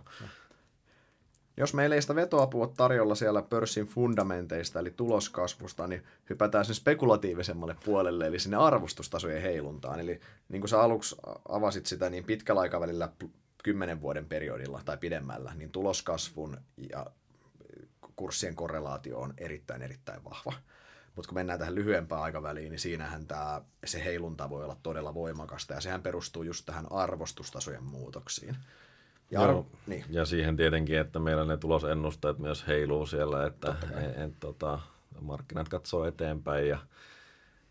[1.58, 7.76] Jos meillä ei sitä vetoapua tarjolla siellä pörssin fundamenteista, eli tuloskasvusta, niin hypätään sen spekulatiivisemmalle
[7.86, 10.00] puolelle, eli sinne arvostustasojen heiluntaan.
[10.00, 11.16] Eli niin kuin sä aluksi
[11.50, 13.10] avasit sitä, niin pitkällä aikavälillä
[13.64, 16.58] kymmenen vuoden periodilla tai pidemmällä, niin tuloskasvun
[16.92, 17.06] ja
[18.16, 20.54] kurssien korrelaatio on erittäin erittäin vahva.
[21.16, 25.74] Mutta kun mennään tähän lyhyempään aikaväliin, niin siinähän tää, se heilunta voi olla todella voimakasta,
[25.74, 28.56] ja sehän perustuu just tähän arvostustasojen muutoksiin.
[29.32, 30.06] Ja, Joo, niin.
[30.10, 34.80] ja siihen tietenkin, että meillä ne tulosennusteet myös heiluu siellä, että et, et, tota,
[35.22, 36.80] markkinat katsoo eteenpäin ja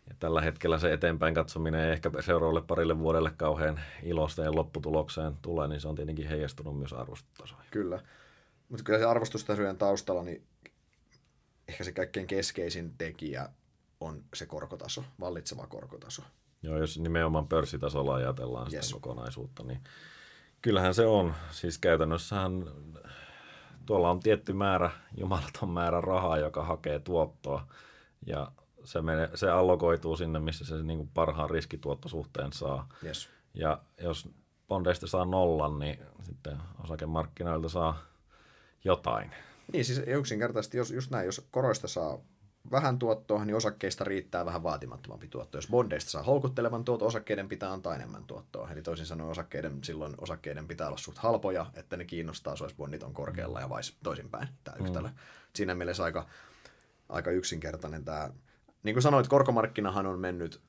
[0.09, 5.67] ja tällä hetkellä se eteenpäin katsominen ei ehkä seuraavalle parille vuodelle kauhean ilosteen lopputulokseen tulee,
[5.67, 7.67] niin se on tietenkin heijastunut myös arvostustasoihin.
[7.71, 7.99] Kyllä.
[8.69, 10.43] Mutta kyllä se arvostustasojen taustalla, niin
[11.67, 13.49] ehkä se kaikkein keskeisin tekijä
[13.99, 16.21] on se korkotaso, vallitseva korkotaso.
[16.63, 18.93] Joo, jos nimenomaan pörssitasolla ajatellaan sitä yes.
[18.93, 19.79] kokonaisuutta, niin
[20.65, 21.33] kyllähän se on.
[21.51, 22.65] Siis käytännössähän
[23.85, 27.67] tuolla on tietty määrä, jumalaton määrä rahaa, joka hakee tuottoa.
[28.25, 28.51] Ja
[28.83, 32.89] se, menee, se allokoituu sinne, missä se niin kuin parhaan riskituottosuhteen saa.
[33.03, 33.29] Yes.
[33.53, 34.29] Ja jos
[34.67, 37.97] bondeista saa nollan, niin sitten osakemarkkinoilta saa
[38.83, 39.31] jotain.
[39.73, 42.17] Niin, siis yksinkertaisesti, jos, just näin, jos koroista saa
[42.71, 45.57] vähän tuottoa, niin osakkeista riittää vähän vaatimattomampi tuotto.
[45.57, 48.71] Jos bondeista saa houkuttelevan tuotto, osakkeiden pitää antaa enemmän tuottoa.
[48.71, 53.03] Eli toisin sanoen osakkeiden, silloin osakkeiden pitää olla suht halpoja, että ne kiinnostaa, jos bondit
[53.03, 55.07] on korkealla ja vais toisinpäin tämä yhtälö.
[55.07, 55.15] Mm.
[55.55, 56.27] Siinä mielessä aika,
[57.09, 58.29] aika yksinkertainen tämä
[58.83, 60.61] niin kuin sanoit, korkomarkkinahan on mennyt,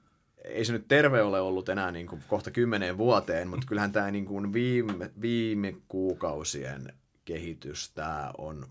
[0.45, 4.11] ei se nyt terve ole ollut enää niin kuin kohta kymmeneen vuoteen, mutta kyllähän tämä
[4.11, 6.93] niin kuin viime, viime kuukausien
[7.25, 8.67] kehitys, tämä on,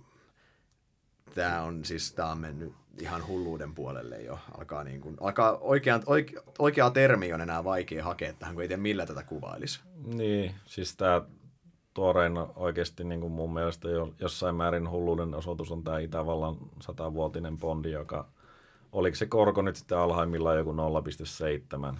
[1.36, 4.40] tämä on, siis tämä on mennyt ihan hulluuden puolelle jo.
[4.58, 8.68] Alkaa, niin kuin, alkaa oikea, oike, oikeaa termi on enää vaikea hakea tähän, kun ei
[8.68, 9.80] tiedä millä tätä kuvailisi.
[10.06, 11.22] Niin, siis tämä
[11.94, 17.58] tuorein oikeasti niin kuin mun mielestä jo, jossain määrin hulluuden osoitus on tämä Itävallan satavuotinen
[17.58, 18.28] bondi, joka
[18.92, 20.72] oliko se korko nyt sitten alhaimmillaan joku
[21.92, 21.96] 0,7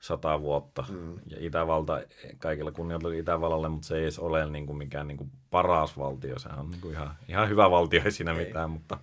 [0.00, 0.84] sata vuotta.
[0.88, 1.14] Mm.
[1.26, 2.00] Ja Itävalta,
[2.38, 6.38] kaikilla kunnioituksella Itävallalle, mutta se ei edes ole niin kuin mikään niin kuin paras valtio.
[6.38, 8.46] Se on niin kuin ihan, ihan hyvä valtio, ei siinä ei.
[8.46, 8.98] mitään, mutta...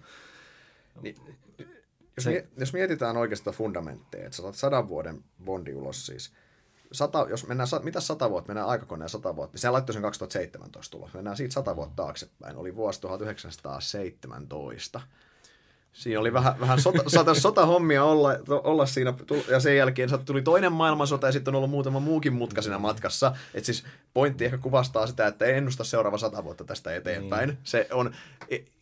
[1.01, 1.15] Niin,
[2.17, 2.47] jos, se...
[2.57, 6.33] jos mietitään oikeastaan fundamentteja, että saat sadan vuoden bondi ulos siis,
[6.91, 10.91] sata, jos mennään, mitä sata vuotta, mennään aikakoneen sata vuotta, niin se laittoi sen 2017
[10.91, 11.13] tulos.
[11.13, 15.01] Mennään siitä sata vuotta taaksepäin, oli vuosi 1917.
[15.93, 19.13] Siinä oli vähän, vähän sota, sota, sotahommia olla, olla siinä,
[19.49, 23.35] ja sen jälkeen tuli toinen maailmansota, ja sitten on ollut muutama muukin mutka siinä matkassa.
[23.53, 27.49] Et siis pointti ehkä kuvastaa sitä, että ei ennusta seuraava sata vuotta tästä eteenpäin.
[27.49, 27.57] Mm.
[27.63, 28.13] Se on,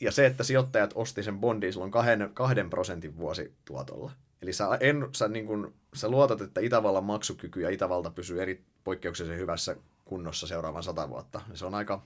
[0.01, 4.11] ja se, että sijoittajat osti sen bondin silloin kahden, kahden prosentin vuosituotolla.
[4.41, 8.63] Eli sä, en, sä, niin kun, sä luotat, että Itävallan maksukyky ja Itävalta pysyy eri
[8.83, 11.41] poikkeuksellisen hyvässä kunnossa seuraavan sata vuotta.
[11.53, 12.01] Se on aika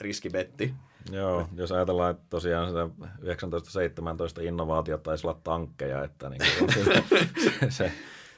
[0.00, 0.74] riskibetti.
[1.12, 6.72] Joo, jos ajatellaan, että tosiaan sitä 1917 innovaatiot taisi olla tankkeja, että niin kuin
[7.60, 7.92] se, se,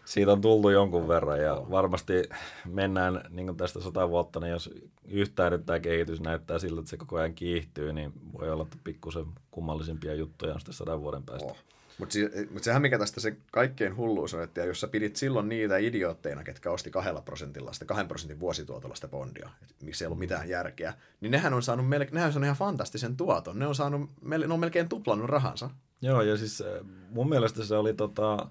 [0.04, 2.22] siitä on tultu jonkun verran ja varmasti
[2.64, 4.70] mennään niin kuin tästä sata vuotta, niin jos
[5.04, 9.26] yhtään tämä kehitys näyttää siltä, että se koko ajan kiihtyy, niin voi olla, että pikkusen
[9.50, 11.48] kummallisimpia juttuja on sitten sadan vuoden päästä.
[11.48, 11.56] Oh.
[12.02, 15.48] Mutta se, mut sehän mikä tästä se kaikkein hulluus on, että jos sä pidit silloin
[15.48, 19.50] niitä idiootteina, ketkä osti kahdella prosentilla sitä kahden prosentin vuosituotolla sitä bondia,
[19.82, 23.16] missä ei ollut mitään järkeä, niin nehän on saanut, melke, nehän on saanut ihan fantastisen
[23.16, 23.58] tuoton.
[23.58, 25.70] Ne on, saanut, ne on melkein tuplannut rahansa.
[26.00, 26.62] Joo, ja siis
[27.10, 28.46] mun mielestä se oli tota,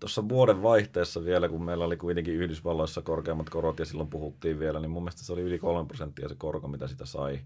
[0.00, 4.80] tuossa vuoden vaihteessa vielä, kun meillä oli kuitenkin Yhdysvalloissa korkeammat korot ja silloin puhuttiin vielä,
[4.80, 7.40] niin mun mielestä se oli yli 3 prosenttia se korko, mitä sitä sai.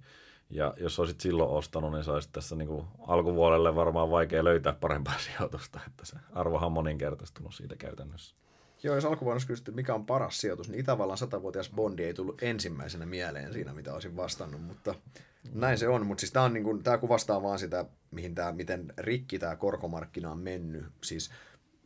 [0.52, 5.18] Ja jos olisit silloin ostanut, niin saisit tässä niin kuin alkuvuodelle varmaan vaikea löytää parempaa
[5.36, 8.34] sijoitusta, että se arvohan on moninkertaistunut siitä käytännössä.
[8.82, 13.06] Joo, jos alkuvuonna kysytty, mikä on paras sijoitus, niin Itävallan satavuotias bondi ei tullut ensimmäisenä
[13.06, 14.94] mieleen siinä, mitä olisin vastannut, mutta
[15.52, 16.06] näin se on.
[16.06, 20.38] Mutta siis tämä, niin tämä kuvastaa vaan sitä, mihin tämä, miten rikki tämä korkomarkkina on
[20.38, 20.84] mennyt.
[21.02, 21.30] Siis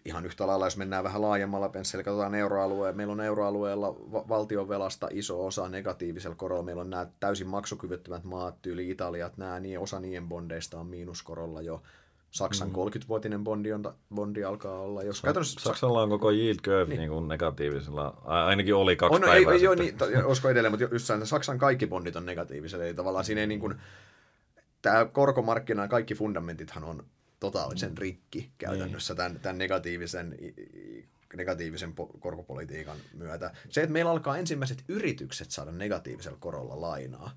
[0.07, 3.95] ihan yhtä lailla, jos mennään vähän laajemmalla penssillä, katsotaan euroalueen, meillä on euroalueella
[4.29, 9.61] valtion velasta iso osa negatiivisella korolla, meillä on nämä täysin maksukyvyttömät maat, tyyli Italiat, nämä,
[9.61, 11.83] niin osa niiden bondeista on miinuskorolla jo.
[12.31, 12.75] Saksan mm.
[12.75, 15.03] 30-vuotinen bondi, on, bondi alkaa olla.
[15.03, 16.99] Jos Sa- Saksalla on koko yield curve niin.
[16.99, 20.95] Niin kuin negatiivisella, ainakin oli kaksi on, no, päivää ei, joo, niin, olisiko edelleen, mutta
[20.95, 23.75] just Saksan kaikki bondit on negatiivisella, eli tavallaan siinä ei niin kuin,
[24.83, 27.05] tämä korkomarkkina, kaikki fundamentithan on
[27.41, 27.99] totaalisen mm.
[27.99, 29.17] rikki käytännössä niin.
[29.17, 30.39] tämän, tämän negatiivisen,
[31.37, 33.55] negatiivisen korkopolitiikan myötä.
[33.69, 37.31] Se, että meillä alkaa ensimmäiset yritykset saada negatiivisella korolla lainaa,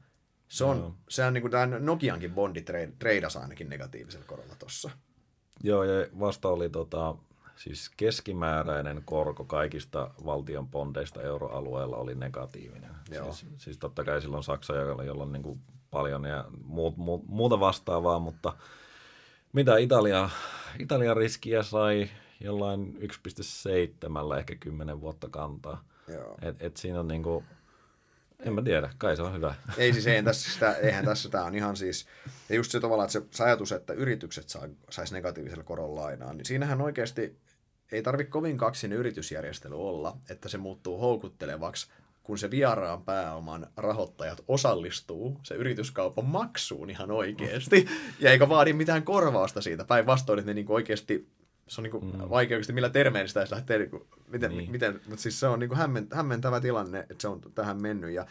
[0.47, 0.95] se on, no.
[1.09, 2.63] se on niin kuin tämä Nokiankin bondi
[2.99, 4.89] treidasi ainakin negatiivisella korolla tuossa.
[5.63, 7.15] Joo, ja vasta oli tota,
[7.55, 12.91] siis keskimääräinen korko kaikista valtion bondeista euroalueella oli negatiivinen.
[13.11, 13.33] Joo.
[13.33, 17.59] Siis, siis totta kai silloin Saksa, jolla on niin kuin paljon ja muut, muut, muuta
[17.59, 18.53] vastaavaa, mutta
[19.53, 20.29] mitä Italia,
[20.79, 22.09] Italian riskiä sai
[22.39, 22.97] jollain
[24.33, 25.83] 1,7 ehkä 10 vuotta kantaa.
[26.07, 26.37] Joo.
[26.41, 27.43] Et, et siinä on niinku,
[28.39, 29.55] en mä tiedä, kai se on hyvä.
[29.77, 32.07] Ei siis, eihän tässä, sitä, eihän tässä tämä on ihan siis,
[32.49, 36.33] ja just se tavalla, että se, se ajatus, että yritykset saa, saisi negatiivisella koron lainaa,
[36.33, 37.39] niin siinähän oikeasti
[37.91, 41.87] ei tarvitse kovin kaksin yritysjärjestely olla, että se muuttuu houkuttelevaksi
[42.29, 47.87] kun se vieraan pääoman rahoittajat osallistuu se yrityskaupan maksuun ihan oikeasti,
[48.19, 49.85] ja eikä vaadi mitään korvausta siitä.
[49.85, 51.29] Päinvastoin, että ne niinku oikeasti,
[51.67, 52.29] se on niinku mm.
[52.29, 54.71] vaikea oikeasti millä termein sitä lähtee, niinku, miten, niin.
[54.71, 55.75] miten, mutta siis se on niinku
[56.13, 58.25] hämmentävä tilanne, että se on tähän mennyt, ja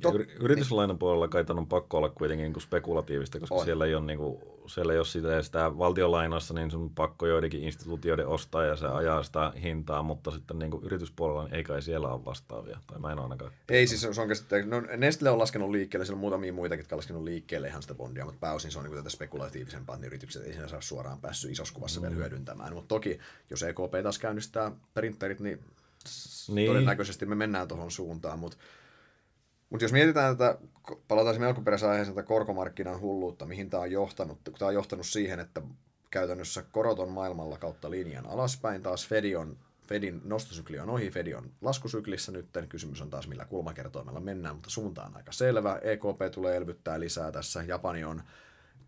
[0.00, 3.64] Tot, yrityslainan puolella kai on pakko olla kuitenkin niin kuin spekulatiivista, koska on.
[3.64, 7.64] siellä ei ole, niin kuin, siellä ei ole sitä, sitä valtionlainassa, niin sun pakko joidenkin
[7.64, 11.82] instituutioiden ostaa ja se ajaa sitä hintaa, mutta sitten niin kuin yrityspuolella niin ei kai
[11.82, 13.52] siellä ole vastaavia, tai mä en ainakaan.
[13.68, 16.94] Ei siis se on käsittääkseni, no Nestle on laskenut liikkeelle, siellä on muutamia muitakin, jotka
[16.94, 20.06] on laskenut liikkeelle ihan sitä bondia, mutta pääosin se on niin kuin tätä spekulatiivisempaa, että
[20.06, 22.02] yritykset ei siinä saa suoraan päässyt isossa kuvassa mm.
[22.02, 23.18] vielä hyödyntämään, mutta toki
[23.50, 25.60] jos EKP taas käynnistää printerit, niin,
[26.48, 26.66] niin.
[26.66, 28.56] todennäköisesti me mennään tuohon suuntaan, mutta
[29.70, 30.58] mutta jos mietitään tätä,
[31.08, 35.40] palataan siihen alkuperäiseen aiheeseen tätä korkomarkkinan hulluutta, mihin tämä on johtanut, tämä on johtanut siihen,
[35.40, 35.62] että
[36.10, 41.34] käytännössä korot on maailmalla kautta linjan alaspäin, taas Fedi on, Fedin nostosykli on ohi, Fedi
[41.34, 46.32] on laskusyklissä nyt, kysymys on taas millä kulmakertoimella mennään, mutta suunta on aika selvä, EKP
[46.34, 48.22] tulee elvyttää lisää tässä, Japani on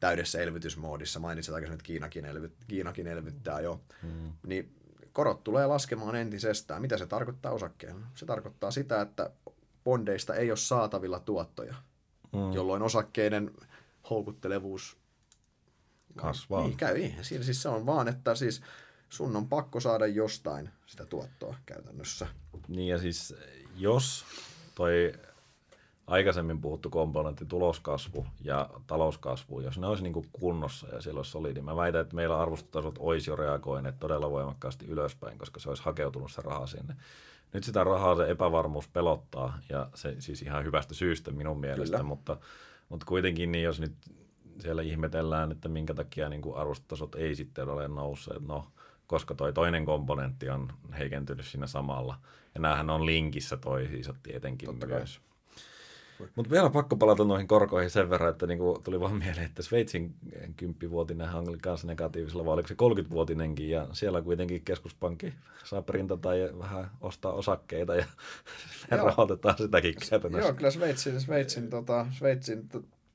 [0.00, 4.32] täydessä elvytysmoodissa, mainitsit aikaisemmin, että Kiinakin, elvy, Kiinakin elvyttää jo, mm.
[4.46, 4.74] niin
[5.12, 6.82] korot tulee laskemaan entisestään.
[6.82, 8.06] Mitä se tarkoittaa osakkeella?
[8.14, 9.30] Se tarkoittaa sitä, että
[9.90, 11.74] bondeista ei ole saatavilla tuottoja,
[12.32, 12.52] mm.
[12.52, 13.50] jolloin osakkeiden
[14.10, 14.96] houkuttelevuus
[16.16, 16.62] kasvaa.
[16.62, 17.10] Niin, käy.
[17.22, 18.62] Siinä siis se on vaan, että siis
[19.08, 22.26] sun on pakko saada jostain sitä tuottoa käytännössä.
[22.68, 23.34] Niin ja siis
[23.76, 24.24] jos
[24.74, 25.12] toi
[26.06, 31.30] aikaisemmin puhuttu komponentti tuloskasvu ja talouskasvu, jos ne olisi niin kuin kunnossa ja siellä olisi
[31.30, 35.82] solidi, mä väitän, että meillä arvostutasot olisi jo reagoineet todella voimakkaasti ylöspäin, koska se olisi
[35.82, 36.96] hakeutunut se raha sinne.
[37.52, 42.08] Nyt sitä rahaa se epävarmuus pelottaa, ja se siis ihan hyvästä syystä minun mielestä, Kyllä.
[42.08, 42.36] mutta,
[42.88, 43.92] mutta kuitenkin niin jos nyt
[44.58, 48.72] siellä ihmetellään, että minkä takia niin kuin arvostotasot ei sitten ole nousseet, no
[49.06, 52.18] koska toi toinen komponentti on heikentynyt siinä samalla.
[52.54, 55.18] Ja näähän on linkissä toisiinsa tietenkin Totta myös.
[55.18, 55.30] Kai.
[56.36, 60.14] Mutta vielä pakko palata noihin korkoihin sen verran, että niinku tuli vaan mieleen, että Sveitsin
[60.56, 66.58] kymppivuotinen oli kanssa negatiivisella, vai oliko se 30-vuotinenkin, ja siellä kuitenkin keskuspankki saa printata ja
[66.58, 68.04] vähän ostaa osakkeita, ja
[69.04, 70.48] rahoitetaan sitäkin käytännössä.
[70.48, 72.68] Joo, kyllä Sveitsin, Sveitsin, tota, Sveitsin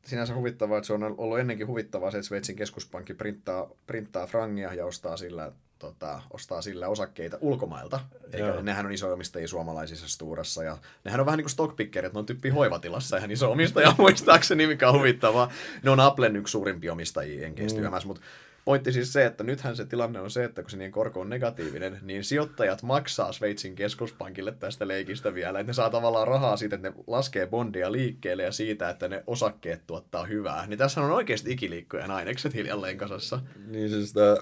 [0.05, 4.73] sinänsä huvittavaa, että se on ollut ennenkin huvittavaa se, että Sveitsin keskuspankki printtaa, printtaa frangia
[4.73, 7.99] ja ostaa sillä tota, ostaa sillä osakkeita ulkomailta.
[8.33, 10.63] Eikä, nehän on iso-omistajia suomalaisissa Sturassa.
[10.63, 14.67] Ja nehän on vähän niin kuin stockpickerit, ne on tyyppi hoivatilassa ihan iso omistaja muistaakseni,
[14.67, 15.51] mikä on huvittavaa.
[15.83, 18.09] Ne on Applen yksi suurimpia omistajia enkeistyömässä, mm.
[18.09, 18.21] mutta
[18.65, 21.29] pointti siis se, että nythän se tilanne on se, että kun se niin korko on
[21.29, 25.59] negatiivinen, niin sijoittajat maksaa Sveitsin keskuspankille tästä leikistä vielä.
[25.59, 29.23] Että ne saa tavallaan rahaa siitä, että ne laskee bondia liikkeelle ja siitä, että ne
[29.27, 30.67] osakkeet tuottaa hyvää.
[30.67, 33.39] Niin tässä on oikeasti ikiliikkojen ainekset hiljalleen kasassa.
[33.67, 34.35] Niin siis tämä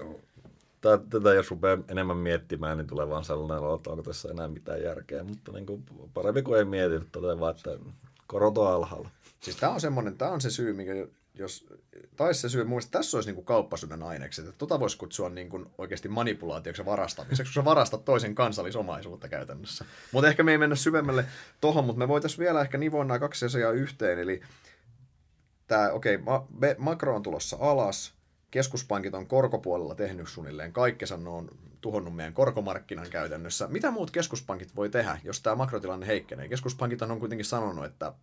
[1.09, 5.23] tätä jos rupeaa enemmän miettimään, niin tulee vaan sellainen, että onko tässä enää mitään järkeä.
[5.23, 7.77] Mutta niin kuin, parempi kuin ei mieti, toteaa vaan, että
[8.27, 9.09] korot on alhaalla.
[9.39, 10.93] Siis tämä on semmoinen, tämä on se syy, mikä
[11.35, 11.65] jos
[12.17, 15.49] taisi se syy, mun mielestä tässä olisi niin kauppasynän ainekset, että tota voisi kutsua niin
[15.49, 19.85] kuin oikeasti manipulaatioksi ja varastamiseksi, kun sä varastat toisen kansallisomaisuutta käytännössä.
[20.11, 21.25] Mutta ehkä me ei mennä syvemmälle
[21.61, 24.41] tohon, mutta me voitaisiin vielä ehkä nivoa nämä kaksi asiaa yhteen, eli
[25.67, 28.13] tämä, okei, okay, makro on tulossa alas,
[28.53, 31.49] keskuspankit on korkopuolella tehnyt suunnilleen kaikkensa, ne on
[31.81, 33.67] tuhonnut meidän korkomarkkinan käytännössä.
[33.67, 36.47] Mitä muut keskuspankit voi tehdä, jos tämä makrotilanne heikkenee?
[36.47, 38.13] Keskuspankit on kuitenkin sanonut, että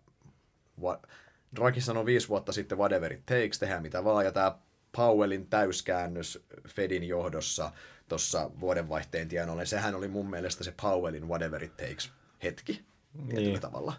[1.57, 4.59] Draghi sanoi viisi vuotta sitten whatever it takes, tehdään mitä vaan, ja tämä
[4.97, 7.73] Powellin täyskäännös Fedin johdossa
[8.09, 12.13] tuossa vuodenvaihteen tienoille, sehän oli mun mielestä se Powellin whatever it takes
[12.43, 13.61] hetki niin.
[13.61, 13.93] tavalla.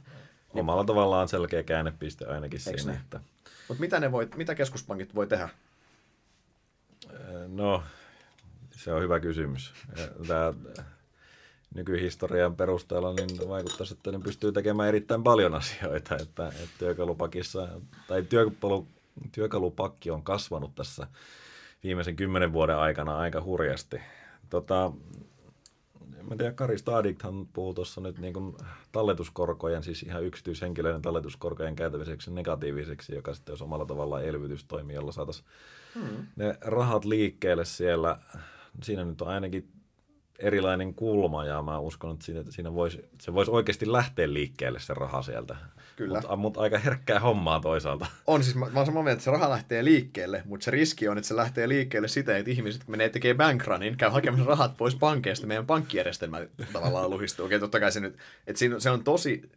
[0.54, 3.00] Omalla tavallaan selkeä käännepiste ainakin Eks siinä.
[3.00, 3.20] Että...
[3.68, 5.50] Mutta mitä, ne voi, mitä keskuspankit voi tehdä?
[7.48, 7.84] No,
[8.72, 9.74] se on hyvä kysymys.
[10.28, 10.54] Tämä
[11.76, 17.68] nykyhistorian perusteella niin vaikuttaisi, että ne pystyy tekemään erittäin paljon asioita, että, että työkalupakissa,
[18.08, 18.88] tai työkalu,
[19.32, 21.08] työkalupakki on kasvanut tässä
[21.84, 24.02] viimeisen kymmenen vuoden aikana aika hurjasti.
[24.50, 24.92] Tota,
[26.30, 28.56] mä tiedän, Kari Stadikhan puhuu tuossa nyt niin kuin
[28.92, 35.48] talletuskorkojen, siis ihan yksityishenkilöiden talletuskorkojen käytämiseksi negatiiviseksi, joka sitten olisi omalla tavallaan elvytystoimi, jolla saataisiin
[35.96, 36.26] hmm.
[36.36, 38.20] ne rahat liikkeelle siellä.
[38.84, 39.72] Siinä nyt on ainakin
[40.40, 44.94] erilainen kulma ja mä uskon, että siinä, siinä voisi, se voisi oikeasti lähteä liikkeelle se
[44.94, 45.56] raha sieltä.
[46.02, 46.20] Kyllä.
[46.22, 48.06] Mutta mut aika herkkää hommaa toisaalta.
[48.28, 51.08] On siis, mä, mä olen samaa mieltä, että se raha lähtee liikkeelle, mutta se riski
[51.08, 54.96] on, että se lähtee liikkeelle siten, että ihmiset menee tekemään bankrunin, käy hakemassa rahat pois
[54.96, 56.42] pankkeista, meidän pankkijärjestelmä
[56.74, 57.46] tavallaan luhistuu.
[57.46, 59.52] Okei, totta kai se nyt, että siinä, se on tosi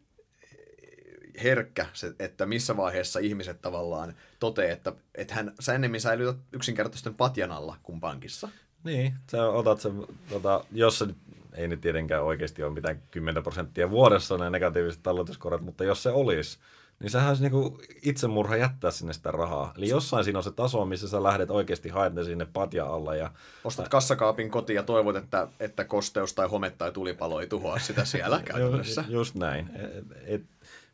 [1.42, 7.10] herkkä, se, että missä vaiheessa ihmiset tavallaan toteaa, että, että hän, sä ennemmin säilytät yksinkertaisesti
[7.10, 8.48] patjan alla kuin pankissa.
[8.84, 11.06] Niin, sä otat sen, tota, jos se
[11.54, 16.10] ei nyt tietenkään oikeasti ole mitään 10 prosenttia vuodessa ne negatiiviset talletuskorot, mutta jos se
[16.10, 16.58] olisi,
[17.00, 19.72] niin sehän olisi niinku itsemurha jättää sinne sitä rahaa.
[19.78, 23.14] Eli jossain siinä on se taso, missä sä lähdet oikeasti haemaan sinne patja alla.
[23.14, 23.30] Ja...
[23.64, 28.04] Ostat kassakaapin kotiin ja toivot, että, että kosteus tai home tai tulipalo ei tuhoa sitä
[28.04, 29.04] siellä käytännössä.
[29.08, 29.70] Just näin.
[29.74, 30.42] Et, et,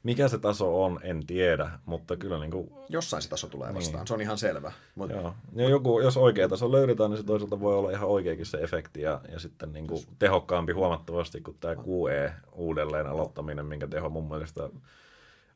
[0.03, 2.71] mikä se taso on, en tiedä, mutta kyllä niin kuin...
[2.89, 4.07] Jossain se taso tulee vastaan, niin.
[4.07, 4.73] se on ihan selvä.
[4.95, 5.17] Mutta...
[5.17, 5.35] Joo.
[5.53, 9.03] Ja joku, jos oikea taso löydetään, niin se toisaalta voi olla ihan oikeakin se efekti
[9.03, 14.29] ja, ja sitten niin kuin tehokkaampi huomattavasti kuin tämä QE uudelleen aloittaminen, minkä teho mun
[14.29, 14.69] mielestä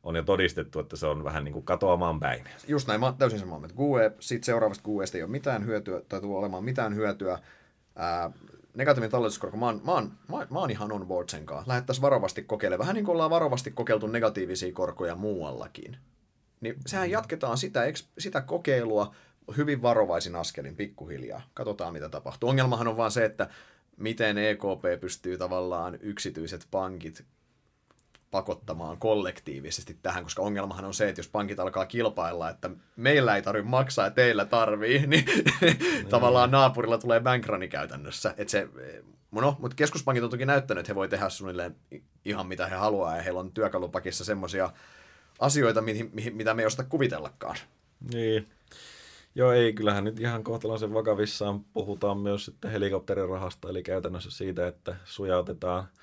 [0.03, 2.43] on jo todistettu, että se on vähän niin kuin katoamaan päin.
[2.67, 3.75] Just näin, mä oon täysin samaa mieltä.
[3.75, 7.39] QE, siitä seuraavasta QEstä ei ole mitään hyötyä, tai tulee olemaan mitään hyötyä.
[7.95, 8.31] Ää,
[8.75, 11.69] negatiivinen talletuskorko, mä oon, mä, oon, mä, mä oon ihan on board sen kanssa.
[11.69, 12.79] Lähettäisiin varovasti kokeilemaan.
[12.79, 15.97] Vähän niin kuin ollaan varovasti kokeiltu negatiivisia korkoja muuallakin.
[16.61, 17.81] Niin sehän jatketaan sitä,
[18.17, 19.15] sitä kokeilua
[19.57, 21.41] hyvin varovaisin askelin pikkuhiljaa.
[21.53, 22.49] Katsotaan, mitä tapahtuu.
[22.49, 23.49] Ongelmahan on vaan se, että
[23.97, 27.25] miten EKP pystyy tavallaan yksityiset pankit
[28.35, 33.41] pakottamaan kollektiivisesti tähän, koska ongelmahan on se, että jos pankit alkaa kilpailla, että meillä ei
[33.41, 35.25] tarvitse maksaa ja teillä tarvii, niin
[35.61, 36.07] mm.
[36.09, 38.33] tavallaan naapurilla tulee bankrani käytännössä.
[38.37, 38.67] Että se,
[39.31, 41.75] no, mutta keskuspankit on toki näyttänyt, että he voi tehdä suunnilleen
[42.25, 44.69] ihan mitä he haluaa ja heillä on työkalupakissa semmoisia
[45.39, 47.55] asioita, mihin, mihin, mitä me ei osta kuvitellakaan.
[48.13, 48.47] Niin.
[49.35, 54.95] Joo, ei, kyllähän nyt ihan kohtalaisen vakavissaan puhutaan myös sitten helikopterirahasta, eli käytännössä siitä, että
[55.05, 55.87] sujautetaan–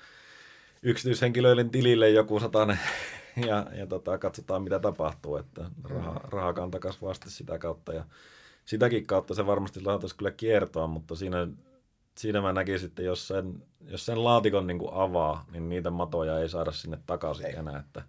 [0.83, 2.79] yksityishenkilöiden tilille joku satanen
[3.47, 8.05] ja, ja tota, katsotaan mitä tapahtuu, että raha, rahakanta kasvaa sitten sitä kautta ja
[8.65, 11.47] sitäkin kautta se varmasti saataisiin kyllä kiertoa, mutta siinä,
[12.17, 16.39] siinä mä näkisin, että jos sen, jos sen laatikon niin kuin avaa, niin niitä matoja
[16.39, 17.55] ei saada sinne takaisin ei.
[17.55, 17.79] enää.
[17.79, 18.03] Että...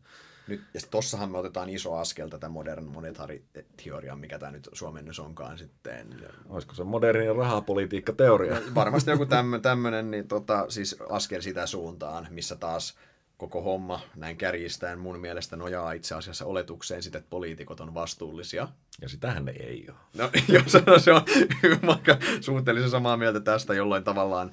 [0.46, 5.58] Nyt, ja tossahan me otetaan iso askel tätä modern monetaariteoriaa, mikä tämä nyt suomennus onkaan
[5.58, 6.14] sitten.
[6.48, 8.56] Olisiko se moderni rahapolitiikka-teoria?
[8.74, 9.26] Varmasti joku
[9.62, 12.94] tämmöinen, niin tota, siis askel sitä suuntaan, missä taas
[13.36, 18.68] koko homma näin kärjistäen mun mielestä nojaa itse asiassa oletukseen sitä, että poliitikot on vastuullisia.
[19.00, 19.96] Ja sitähän ne ei ole.
[20.14, 20.72] No, jos
[21.04, 21.22] se on
[21.88, 24.52] aika suhteellisen samaa mieltä tästä jollain tavallaan.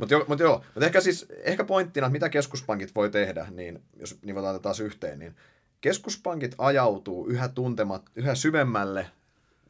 [0.00, 0.64] Mutta joo, mut joo.
[0.74, 5.18] Mut ehkä, siis, ehkä pointtina, mitä keskuspankit voi tehdä, niin jos nivotaan tätä taas yhteen,
[5.18, 5.36] niin
[5.80, 9.06] keskuspankit ajautuu yhä, tuntemat, yhä syvemmälle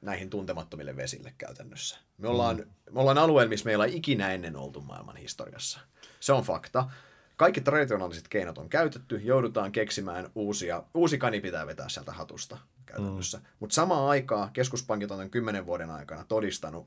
[0.03, 1.99] näihin tuntemattomille vesille käytännössä.
[2.19, 2.95] Me ollaan, mm.
[2.95, 5.81] me ollaan alueella, missä meillä ei ikinä ennen oltu maailman historiassa.
[6.21, 6.91] Se on fakta.
[7.37, 13.39] Kaikki traditionaaliset keinot on käytetty, joudutaan keksimään uusia, uusi kani pitää vetää sieltä hatusta käytännössä.
[13.39, 13.45] Mm.
[13.61, 16.87] Mutta samaan aikaan keskuspankit on kymmenen vuoden aikana todistanut,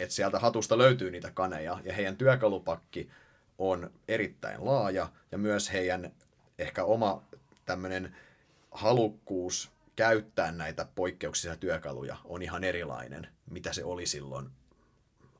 [0.00, 3.10] että sieltä hatusta löytyy niitä kaneja, ja heidän työkalupakki
[3.58, 6.12] on erittäin laaja, ja myös heidän
[6.58, 7.22] ehkä oma
[7.66, 8.16] tämmöinen
[8.70, 14.50] halukkuus käyttää näitä poikkeuksisia työkaluja on ihan erilainen, mitä se oli silloin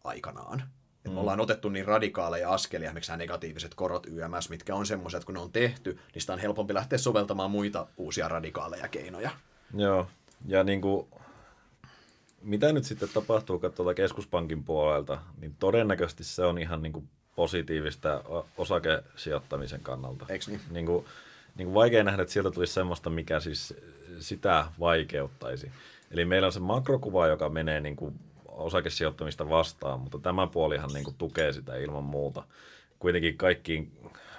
[0.05, 0.63] aikanaan.
[1.05, 1.13] Mm.
[1.13, 5.35] Me ollaan otettu niin radikaaleja askelia, miksi nämä negatiiviset korot YMS, mitkä on semmoiset, kun
[5.35, 9.31] ne on tehty, niin sitä on helpompi lähteä soveltamaan muita uusia radikaaleja keinoja.
[9.75, 10.07] Joo.
[10.47, 11.09] Ja niin kuin,
[12.47, 18.23] mitä nyt sitten tapahtuu tuolta keskuspankin puolelta, niin todennäköisesti se on ihan niin kuin positiivista
[18.57, 20.27] osakesijoittamisen kannalta.
[20.29, 20.61] Eikö niin?
[20.71, 21.05] Niin kuin,
[21.57, 23.75] niin kuin vaikea nähdä, että sieltä tulisi semmoista, mikä siis
[24.19, 25.71] sitä vaikeuttaisi.
[26.11, 28.15] Eli meillä on se makrokuva, joka menee niin kuin
[28.49, 32.43] osakesijoittamista vastaan, mutta tämä puolihan niin kuin tukee sitä ilman muuta.
[32.99, 33.93] Kuitenkin kaikkiin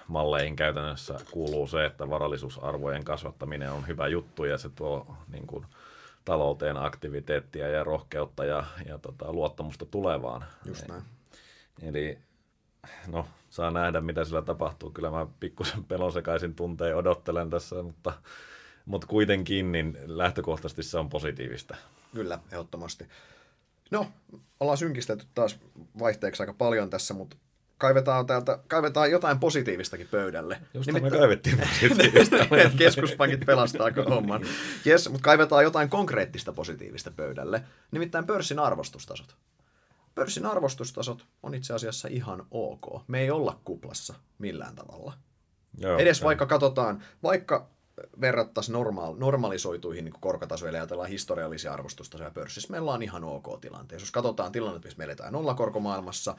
[0.08, 5.66] malleihin käytännössä kuuluu se, että varallisuusarvojen kasvattaminen on hyvä juttu ja se tuo niin kuin,
[6.28, 10.46] talouteen aktiviteettia ja rohkeutta ja, ja tota, luottamusta tulevaan.
[10.66, 11.04] Just näin.
[11.82, 12.18] Eli
[13.08, 14.92] no, saa nähdä, mitä sillä tapahtuu.
[14.92, 18.14] Kyllä mä pikkusen pelon sekaisin tunteen odottelen tässä, mutta,
[18.86, 21.76] mutta kuitenkin niin lähtökohtaisesti se on positiivista.
[22.14, 23.08] Kyllä, ehdottomasti.
[23.92, 24.08] No,
[24.60, 25.60] ollaan synkistelty taas
[26.00, 27.38] vaihteeksi aika paljon tässä, mutta
[27.78, 30.62] kaivetaan täältä, kaivetaan jotain positiivistakin pöydälle.
[30.74, 31.14] Just Nimittäin...
[31.14, 32.36] me kaivettiin positiivista.
[32.78, 34.46] keskuspankit pelastaa homman.
[34.88, 37.64] Yes, mutta kaivetaan jotain konkreettista positiivista pöydälle.
[37.92, 39.36] Nimittäin pörssin arvostustasot.
[40.16, 43.02] Pörssin arvostustasot on itse asiassa ihan ok.
[43.08, 45.14] Me ei olla kuplassa millään tavalla.
[45.78, 47.70] Joo, Edes vaikka katsotaan, vaikka
[48.22, 54.04] verrattaisiin normaal, normalisoituihin niin korkotasoihin ja ajatellaan historiallisia arvostustasoja pörssissä, meillä on ihan ok tilanteessa.
[54.04, 56.36] Jos katsotaan tilannetta, missä me eletään nollakorkomaailmassa,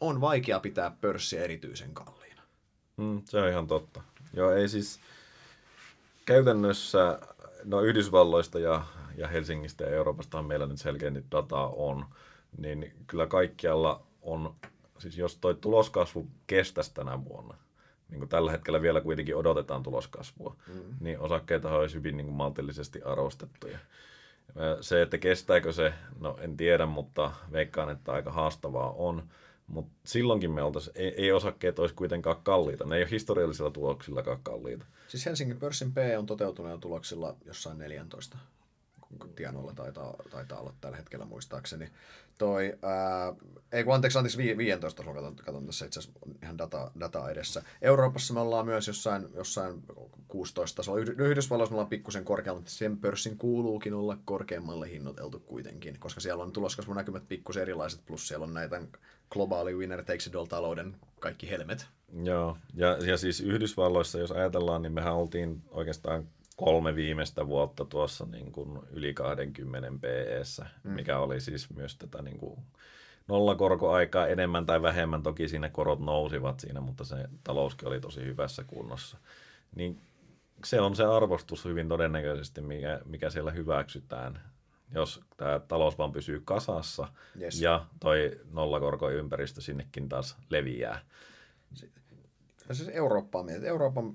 [0.00, 2.42] on vaikea pitää pörssiä erityisen kalliina.
[2.96, 4.02] Mm, se on ihan totta.
[4.34, 5.00] Joo, ei siis
[6.24, 7.18] käytännössä,
[7.64, 8.82] no Yhdysvalloista ja,
[9.16, 12.04] ja Helsingistä ja Euroopasta meillä nyt selkeästi dataa on,
[12.58, 14.54] niin kyllä kaikkialla on,
[14.98, 17.56] siis jos toi tuloskasvu kestäisi tänä vuonna,
[18.08, 20.96] niin kuin tällä hetkellä vielä kuitenkin odotetaan tuloskasvua, mm.
[21.00, 23.78] niin osakkeita olisi hyvin niin kuin maltillisesti arvostettuja.
[24.80, 29.28] Se, että kestääkö se, no en tiedä, mutta veikkaan, että aika haastavaa on.
[29.66, 32.84] Mutta silloinkin me oltaisiin, ei, ei osakkeet olisi kuitenkaan kalliita.
[32.84, 34.84] Ne ei ole historiallisilla tuloksillakaan kalliita.
[35.08, 38.38] Siis Helsingin pörssin P on toteutuneella tuloksilla jossain 14
[39.36, 41.90] tienoilla taitaa, taitaa olla tällä hetkellä muistaakseni.
[42.38, 43.34] Toi, ää,
[43.72, 47.62] ei kun anteeksi, anteeksi 15 tasolla, katson, katson tässä itse asiassa ihan data, dataa edessä.
[47.82, 49.82] Euroopassa me ollaan myös jossain, jossain
[50.28, 51.00] 16 tasolla.
[51.00, 56.44] Yhdysvalloissa me ollaan pikkusen korkealla, mutta sen pörssin kuuluukin olla korkeammalle hinnoiteltu kuitenkin, koska siellä
[56.44, 58.82] on tuloskasvunäkymät pikkusen erilaiset, plus siellä on näitä
[59.30, 61.86] globaali winner takes it all talouden kaikki helmet.
[62.22, 66.28] Joo, ja, ja siis Yhdysvalloissa, jos ajatellaan, niin mehän oltiin oikeastaan
[66.58, 70.90] kolme viimeistä vuotta tuossa niin kuin yli 20 ps mm.
[70.90, 72.60] mikä oli siis myös tätä niin kuin
[73.28, 75.22] nollakorkoaikaa enemmän tai vähemmän.
[75.22, 79.18] Toki siinä korot nousivat siinä, mutta se talouskin oli tosi hyvässä kunnossa.
[79.76, 80.00] Niin
[80.64, 84.40] se on se arvostus hyvin todennäköisesti, mikä, mikä siellä hyväksytään,
[84.94, 87.08] jos tämä talous vaan pysyy kasassa
[87.40, 87.60] yes.
[87.60, 91.00] ja toi nollakorkoympäristö sinnekin taas leviää
[92.74, 93.64] siis Eurooppaa mietit.
[93.64, 94.14] Euroopan,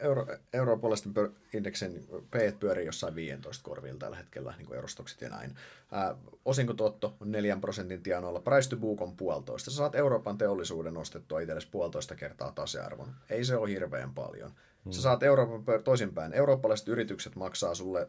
[0.00, 1.12] euro, eurooppalaisten
[1.54, 5.56] indeksin P pyörii jossain 15 korvilla tällä hetkellä, niin kuin eurostokset ja näin.
[5.92, 9.70] Ää, osinkotuotto on 4 prosentin tienoilla, price to book on puolitoista.
[9.70, 13.08] Sä saat Euroopan teollisuuden ostettua itsellesi puolitoista kertaa tasearvon.
[13.30, 14.50] Ei se ole hirveän paljon.
[14.84, 14.92] Hmm.
[14.92, 16.32] Sä saat Euroopan toisinpäin.
[16.32, 18.08] Eurooppalaiset yritykset maksaa sulle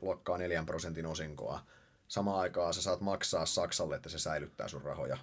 [0.00, 1.60] luokkaa 4 prosentin osinkoa.
[2.08, 5.18] Samaan aikaan sä saat maksaa Saksalle, että se säilyttää sun rahoja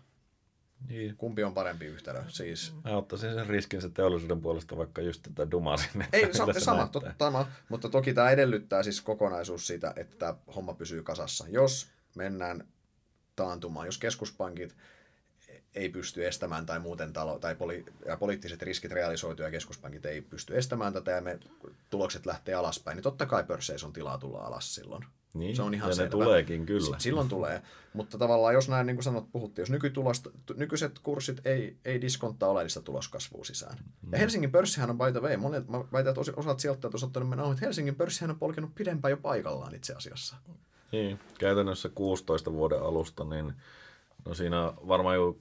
[0.90, 1.18] niin.
[1.18, 2.24] Kumpi on parempi yhtälö?
[2.28, 2.74] Siis...
[2.84, 6.06] Mä ottaisin sen riskin sen teollisuuden puolesta vaikka just tätä dumasin.
[6.14, 11.04] Ei, se sama, totta, mutta toki tämä edellyttää siis kokonaisuus siitä, että tämä homma pysyy
[11.04, 11.46] kasassa.
[11.48, 12.68] Jos mennään
[13.36, 14.76] taantumaan, jos keskuspankit
[15.76, 20.22] ei pysty estämään tai muuten talo, tai poli, ja poliittiset riskit realisoituu ja keskuspankit ei
[20.22, 21.40] pysty estämään tätä ja me
[21.90, 25.06] tulokset lähtee alaspäin, niin totta kai pörsseissä on tilaa tulla alas silloin.
[25.36, 26.08] Niin, se on ihan ja selvä.
[26.08, 27.00] ne tuleekin kyllä.
[27.00, 27.62] Silloin tulee.
[27.94, 32.50] Mutta tavallaan jos näin, niin kuin sanot, puhuttiin, jos nykytulosta, nykyiset kurssit ei, ei diskonttaa
[32.50, 33.78] oleellista tuloskasvua sisään.
[34.02, 34.12] Mm.
[34.12, 37.30] Ja Helsingin pörssihän on by the way, monet, mä väitän, että osat sijoittajat ovat ottanut
[37.30, 40.36] mennä, että Helsingin pörssihän on polkenut pidempään jo paikallaan itse asiassa.
[40.92, 43.54] Niin, käytännössä 16 vuoden alusta, niin
[44.26, 45.38] no siinä varmaan jo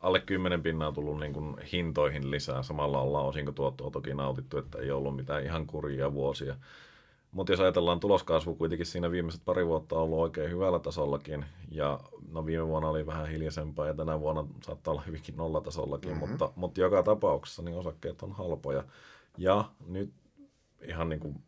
[0.00, 2.62] alle 10 pinnaa tullut niin kuin hintoihin lisää.
[2.62, 6.56] Samalla ollaan osinkotuottoa toki nautittu, että ei ollut mitään ihan kurjia vuosia.
[7.36, 11.44] Mutta jos ajatellaan tuloskasvu, kuitenkin siinä viimeiset pari vuotta on ollut oikein hyvällä tasollakin.
[11.70, 12.00] Ja
[12.32, 16.10] no viime vuonna oli vähän hiljaisempaa ja tänä vuonna saattaa olla hyvinkin nollatasollakin.
[16.10, 16.28] Mm-hmm.
[16.28, 18.84] Mutta, mutta joka tapauksessa niin osakkeet on halpoja.
[19.38, 20.12] Ja nyt
[20.82, 21.42] ihan niin kuin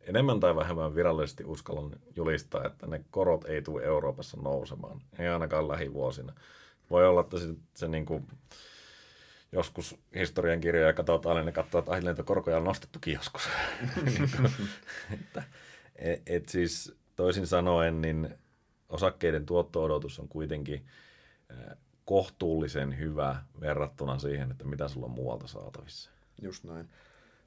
[0.00, 5.00] enemmän tai vähemmän virallisesti uskallan julistaa, että ne korot ei tule Euroopassa nousemaan.
[5.18, 6.32] Ei ainakaan lähivuosina.
[6.90, 8.26] Voi olla, että se, se niin kuin,
[9.52, 13.48] joskus historian kirjoja katsotaan, niin ne katsoo, että lentokorkoja on nostettukin joskus.
[15.14, 15.42] että,
[15.96, 18.34] et, et siis toisin sanoen, niin
[18.88, 20.86] osakkeiden tuotto-odotus on kuitenkin
[22.04, 26.10] kohtuullisen hyvä verrattuna siihen, että mitä sulla on muualta saatavissa.
[26.42, 26.88] Just näin.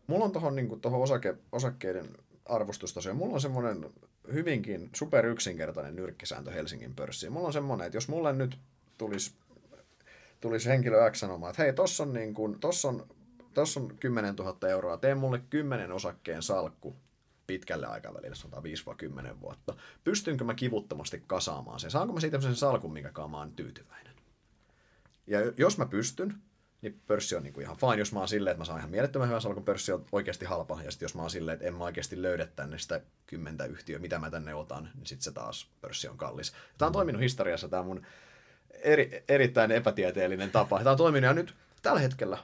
[0.07, 2.05] Mulla on tuohon niin osake, osakkeiden
[2.45, 3.15] arvostustasoja.
[3.15, 3.89] Mulla on semmoinen
[4.33, 7.31] hyvinkin super yksinkertainen nyrkkisääntö Helsingin pörssiin.
[7.33, 8.57] Mulla on semmoinen, että jos mulle nyt
[8.97, 9.31] tulisi,
[10.45, 13.07] tulisi henkilö X sanomaan, että hei, tossa on, niin kuin, tossa on,
[13.53, 16.95] tossa on 10 000 euroa, tee mulle 10 osakkeen salkku
[17.47, 18.63] pitkälle aikavälille, sanotaan
[19.33, 19.75] 5-10 vuotta.
[20.03, 21.91] Pystynkö mä kivuttomasti kasaamaan sen?
[21.91, 24.15] Saanko mä siitä sen salkun, minkä mä oon tyytyväinen?
[25.27, 26.35] Ja jos mä pystyn,
[26.81, 28.91] niin pörssi on niin kuin ihan fine, jos mä oon silleen, että mä saan ihan
[28.91, 31.75] mielettömän hyvän salkun, pörssi on oikeasti halpa, ja sitten jos mä oon silleen, että en
[31.75, 35.69] mä oikeasti löydä tänne sitä kymmentä yhtiöä, mitä mä tänne otan, niin sitten se taas
[35.81, 36.53] pörssi on kallis.
[36.77, 38.05] Tämä on toiminut historiassa, tämä mun
[38.81, 40.77] eri, erittäin epätieteellinen tapa.
[40.77, 42.37] Tämä on toiminut, ja nyt tällä hetkellä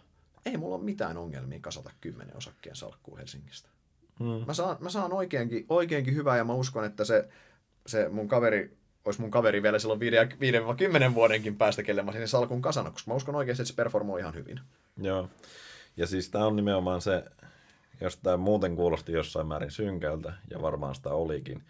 [0.45, 3.69] ei mulla ole mitään ongelmia kasata kymmenen osakkeen salkkuu Helsingistä.
[4.19, 4.45] Hmm.
[4.47, 7.29] Mä, saan, mä saan oikeinkin, oikeinkin hyvää, ja mä uskon, että se,
[7.87, 9.99] se mun kaveri olisi mun kaveri vielä silloin
[11.11, 14.19] 5-10 vuodenkin päästä, kelle mä sinne salkun kasana, koska mä uskon oikeasti, että se performoi
[14.19, 14.59] ihan hyvin.
[14.97, 15.29] Joo.
[15.97, 17.23] Ja siis tämä on nimenomaan se,
[18.01, 21.63] jos tämä muuten kuulosti jossain määrin synkältä, ja varmaan sitä olikin,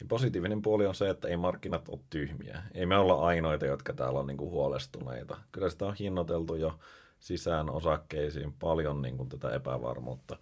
[0.00, 2.62] niin positiivinen puoli on se, että ei markkinat ole tyhmiä.
[2.74, 5.36] Ei me olla ainoita, jotka täällä on niinku huolestuneita.
[5.52, 6.78] Kyllä sitä on hinnoiteltu jo
[7.20, 10.36] sisään osakkeisiin paljon niinku tätä epävarmuutta.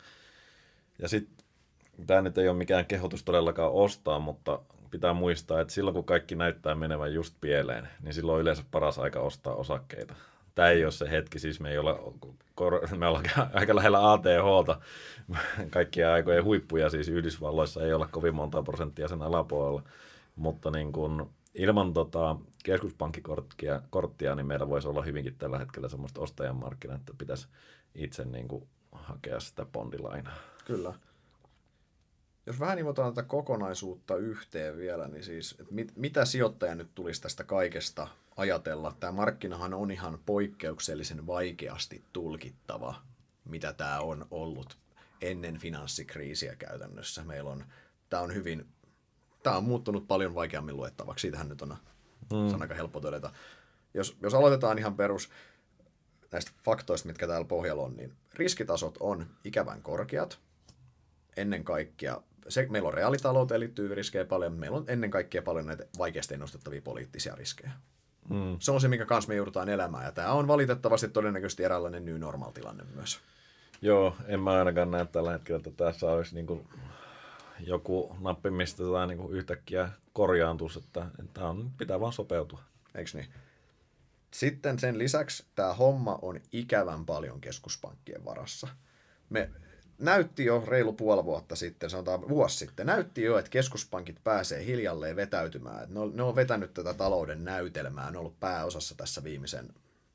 [0.98, 1.44] Ja sitten
[2.06, 6.34] tämä nyt ei ole mikään kehotus todellakaan ostaa, mutta pitää muistaa, että silloin kun kaikki
[6.34, 10.14] näyttää menevän just pieleen, niin silloin on yleensä paras aika ostaa osakkeita.
[10.54, 11.94] Tämä ei ole se hetki, siis me ei ole,
[12.96, 13.24] me ollaan
[13.54, 14.80] aika lähellä ATHta,
[15.70, 19.82] kaikkia aikojen huippuja, siis Yhdysvalloissa ei olla kovin monta prosenttia sen alapuolella,
[20.36, 26.20] mutta niin kuin ilman tota keskuspankkikorttia, korttia, niin meillä voisi olla hyvinkin tällä hetkellä semmoista
[26.20, 27.48] ostajan markkina, että pitäisi
[27.94, 30.36] itse niin kuin hakea sitä bondilainaa.
[30.64, 30.94] Kyllä
[32.46, 37.22] jos vähän nivotaan tätä kokonaisuutta yhteen vielä, niin siis, että mit, mitä sijoittaja nyt tulisi
[37.22, 38.96] tästä kaikesta ajatella?
[39.00, 42.94] Tämä markkinahan on ihan poikkeuksellisen vaikeasti tulkittava,
[43.44, 44.78] mitä tämä on ollut
[45.20, 47.24] ennen finanssikriisiä käytännössä.
[47.24, 47.64] Meillä on,
[48.10, 48.66] tämä on hyvin,
[49.42, 51.76] tämä on muuttunut paljon vaikeammin luettavaksi, siitähän nyt on,
[52.32, 52.54] mm.
[52.54, 53.32] on aika helppo todeta.
[53.94, 55.30] Jos, jos aloitetaan ihan perus
[56.32, 60.38] näistä faktoista, mitkä täällä pohjalla on, niin riskitasot on ikävän korkeat,
[61.36, 65.66] ennen kaikkea se, meillä on reaalitalouteen liittyviä riskejä paljon, mutta meillä on ennen kaikkea paljon
[65.66, 67.70] näitä vaikeasti ennustettavia poliittisia riskejä.
[68.28, 68.56] Mm.
[68.60, 72.18] Se on se, minkä kanssa me joudutaan elämään, ja tämä on valitettavasti todennäköisesti eräänlainen new
[72.18, 73.20] normal tilanne myös.
[73.82, 76.68] Joo, en mä ainakaan näe tällä hetkellä, että tässä olisi niin kuin
[77.60, 82.60] joku nappi, mistä tämä niin kuin yhtäkkiä korjaantuisi, että tämä on, pitää vaan sopeutua.
[82.94, 83.26] Eikö niin?
[84.30, 88.68] Sitten sen lisäksi tämä homma on ikävän paljon keskuspankkien varassa.
[89.30, 89.50] Me
[89.98, 95.16] näytti jo reilu puoli vuotta sitten, sanotaan vuosi sitten, näytti jo, että keskuspankit pääsee hiljalleen
[95.16, 95.94] vetäytymään.
[95.94, 99.68] ne, on, ne on vetänyt tätä talouden näytelmää, ne on ollut pääosassa tässä viimeisen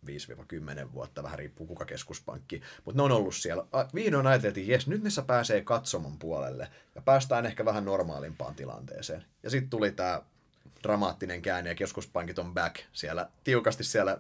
[0.06, 3.66] 5-10 vuotta, vähän riippuu kuka keskuspankki, mutta ne on ollut siellä.
[3.96, 9.26] Vihdoin ajateltiin, että jes, nyt ne pääsee katsomon puolelle ja päästään ehkä vähän normaalimpaan tilanteeseen.
[9.44, 10.22] Ja sitten tuli tämä
[10.84, 14.18] dramaattinen käänne ja keskuspankit on back siellä, tiukasti siellä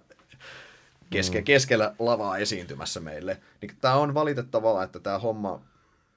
[1.09, 1.43] keske, mm.
[1.43, 3.37] keskellä lavaa esiintymässä meille.
[3.61, 5.61] Niin tämä on valitettavaa, että tämä homma,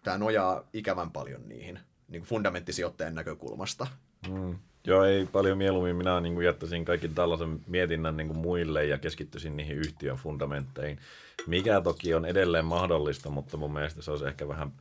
[0.02, 1.78] tämä nojaa ikävän paljon niihin
[2.08, 3.86] niin fundamenttisijoittajan näkökulmasta.
[4.28, 4.58] Mm.
[4.86, 5.96] Joo, ei paljon mieluummin.
[5.96, 10.98] Minä niin kuin jättäisin kaikki tällaisen mietinnän niin kuin muille ja keskittyisin niihin yhtiön fundamentteihin,
[11.46, 14.72] mikä toki on edelleen mahdollista, mutta mun mielestä se olisi ehkä vähän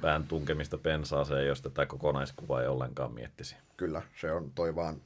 [0.00, 3.56] pään tunkemista pensaaseen, jos tätä kokonaiskuvaa ei ollenkaan miettisi.
[3.76, 4.96] Kyllä, se on toi vaan,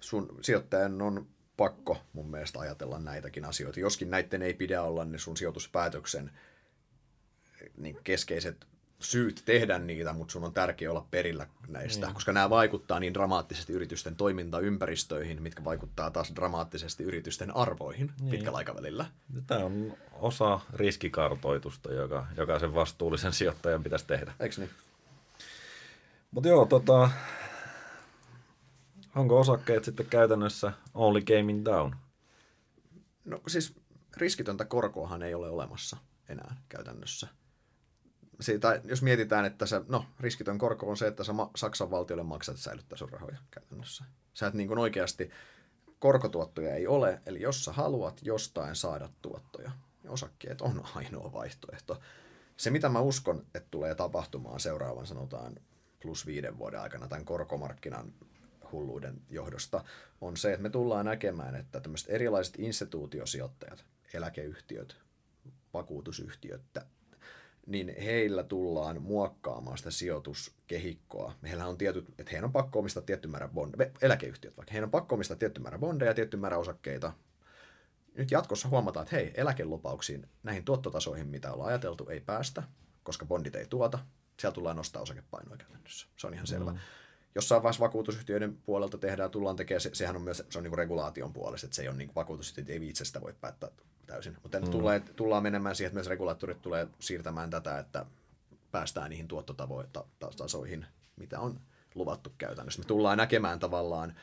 [0.00, 1.26] sun sijoittajan on
[1.56, 3.80] pakko mun mielestä ajatella näitäkin asioita.
[3.80, 6.30] Joskin näiden ei pidä olla ne sun sijoituspäätöksen
[7.76, 8.66] niin keskeiset
[9.00, 12.14] syyt tehdä niitä, mutta sun on tärkeää olla perillä näistä, niin.
[12.14, 18.30] koska nämä vaikuttaa niin dramaattisesti yritysten toimintaympäristöihin, mitkä vaikuttaa taas dramaattisesti yritysten arvoihin niin.
[18.30, 19.06] pitkällä aikavälillä.
[19.46, 24.32] Tämä on osa riskikartoitusta, joka jokaisen vastuullisen sijoittajan pitäisi tehdä.
[24.40, 24.70] Eikö niin?
[26.30, 27.10] Mutta joo, tota,
[29.16, 31.96] Onko osakkeet sitten käytännössä only gaming down?
[33.24, 33.74] No siis
[34.16, 35.96] riskitöntä korkoahan ei ole olemassa
[36.28, 37.28] enää käytännössä.
[38.40, 42.56] Siitä, jos mietitään, että se, no, riskitön korko on se, että sä Saksan valtiolle maksat
[42.56, 44.04] säilyttää sun rahoja käytännössä.
[44.34, 45.30] Sä et niin kuin oikeasti,
[45.98, 49.70] korkotuottoja ei ole, eli jos sä haluat jostain saada tuottoja,
[50.02, 52.00] niin osakkeet on ainoa vaihtoehto.
[52.56, 55.56] Se, mitä mä uskon, että tulee tapahtumaan seuraavan, sanotaan,
[56.02, 58.12] plus viiden vuoden aikana tämän korkomarkkinan
[58.74, 59.84] hulluuden johdosta,
[60.20, 64.96] on se, että me tullaan näkemään, että tämmöiset erilaiset instituutiosijoittajat, eläkeyhtiöt,
[65.74, 66.62] vakuutusyhtiöt,
[67.66, 71.34] niin heillä tullaan muokkaamaan sitä sijoituskehikkoa.
[71.42, 74.90] Meillä on tietyt, että heidän on pakko omistaa tietty määrä bondeja, eläkeyhtiöt vaikka, heidän on
[74.90, 77.12] pakko omistaa tietty määrä bondeja, tietty määrä osakkeita.
[78.14, 82.62] Nyt jatkossa huomataan, että hei, eläkelupauksiin, näihin tuottotasoihin, mitä ollaan ajateltu, ei päästä,
[83.02, 83.98] koska bondit ei tuota.
[84.40, 86.06] siellä tullaan nostaa osakepainoa käytännössä.
[86.16, 86.72] Se on ihan selvä.
[86.72, 86.78] Mm.
[87.34, 91.32] Jossain vaiheessa vakuutusyhtiöiden puolelta tehdään, tullaan tekemään, se, sehän on myös se on niin regulaation
[91.32, 93.68] puolesta, että se ei ole niin vakuutusyhtiöt, ei itse sitä voi päättää
[94.06, 94.36] täysin.
[94.42, 94.70] Mutta mm.
[94.70, 98.06] tulee, tullaan menemään siihen, että myös regulaattorit tulee siirtämään tätä, että
[98.72, 101.60] päästään niihin tuottotasoihin, mitä on
[101.94, 102.80] luvattu käytännössä.
[102.80, 104.14] Me tullaan näkemään tavallaan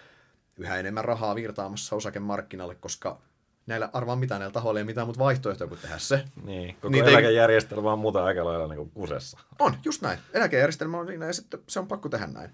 [0.57, 3.21] yhä enemmän rahaa virtaamassa osakemarkkinalle, koska
[3.65, 6.23] näillä arvaan mitä näillä tahoilla ei mitään muuta vaihtoehtoja kuin tehdä se.
[6.43, 9.39] Niin, koko niin eläkejärjestelmä on muuta aika lailla niin kusessa.
[9.59, 10.19] On, just näin.
[10.33, 12.49] Eläkejärjestelmä on siinä ja sitten se on pakko tehdä näin.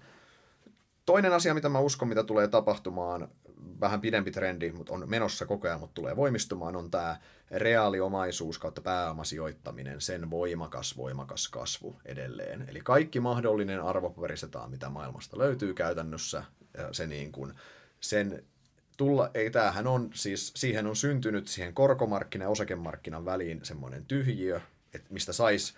[1.08, 3.28] Toinen asia, mitä mä uskon, mitä tulee tapahtumaan,
[3.80, 7.16] vähän pidempi trendi, mutta on menossa koko ajan, mutta tulee voimistumaan, on tämä
[7.50, 12.64] reaaliomaisuus kautta pääomasijoittaminen, sen voimakas, voimakas kasvu edelleen.
[12.68, 16.42] Eli kaikki mahdollinen arvopaperistetaan, mitä maailmasta löytyy käytännössä,
[16.78, 17.54] ja se niin kuin,
[18.00, 18.44] sen
[18.96, 24.60] tulla, ei tämähän on, siis siihen on syntynyt siihen korkomarkkina ja osakemarkkinan väliin semmoinen tyhjiö,
[24.94, 25.74] että mistä saisi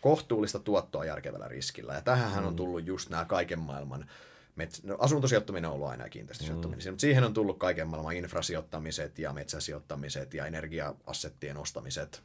[0.00, 1.94] kohtuullista tuottoa järkevällä riskillä.
[1.94, 2.56] Ja tähän on mm.
[2.56, 4.06] tullut just nämä kaiken maailman
[4.56, 6.90] metsä, no, asuntosijoittaminen on ollut aina kiinteistösijoittaminen, mm.
[6.90, 12.22] mutta siihen on tullut kaiken maailman infrasijoittamiset ja metsäsijoittamiset ja energia-assettien ostamiset.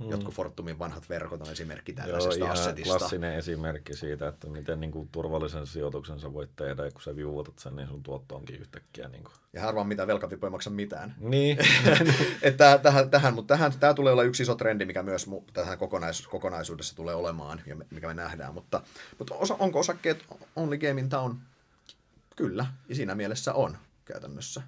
[0.00, 0.10] Mm.
[0.10, 2.98] Jotkut Fortumin vanhat verkot on esimerkki tällaisesta Joo, assetista.
[2.98, 7.16] klassinen esimerkki siitä, että miten niin kuin, turvallisen sijoituksen sä voit tehdä, ja kun sä
[7.16, 9.08] viuutat sen, niin sun tuotto onkin yhtäkkiä.
[9.08, 9.34] Niin kuin.
[9.52, 11.14] Ja harvaan mitä velkapipo ei maksa mitään.
[11.18, 11.58] Niin.
[12.42, 16.26] että tähän, tähän, mutta tähän, tämä tulee olla yksi iso trendi, mikä myös tähän kokonais,
[16.26, 18.54] kokonaisuudessa tulee olemaan, ja mikä me nähdään.
[18.54, 18.82] Mutta,
[19.18, 20.24] mutta osa, onko osakkeet
[20.56, 21.36] Only Game in Town
[22.36, 24.62] Kyllä, ja siinä mielessä on käytännössä.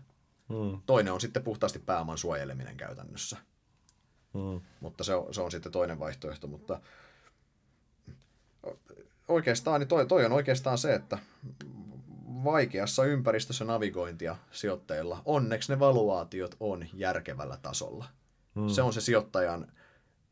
[0.49, 0.81] Hmm.
[0.87, 3.37] Toinen on sitten puhtaasti pääoman suojeleminen käytännössä.
[4.35, 4.61] Hmm.
[4.81, 6.81] Mutta se on, se on sitten toinen vaihtoehto, mutta
[9.29, 11.19] oikeastaan niin toi, toi on oikeastaan se, että
[12.45, 18.05] vaikeassa ympäristössä navigointia sijoittajilla, onneksi ne valuaatiot on järkevällä tasolla.
[18.55, 18.69] Hmm.
[18.69, 19.73] Se on se sijoittajan,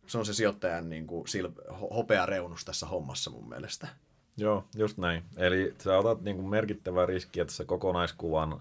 [0.07, 1.47] se on se sijoittajan niin kuin sil,
[1.81, 3.89] hopea reunus tässä hommassa mun mielestä.
[4.37, 5.23] Joo, just näin.
[5.37, 8.61] Eli sä otat niin kuin merkittävää riskiä tässä kokonaiskuvan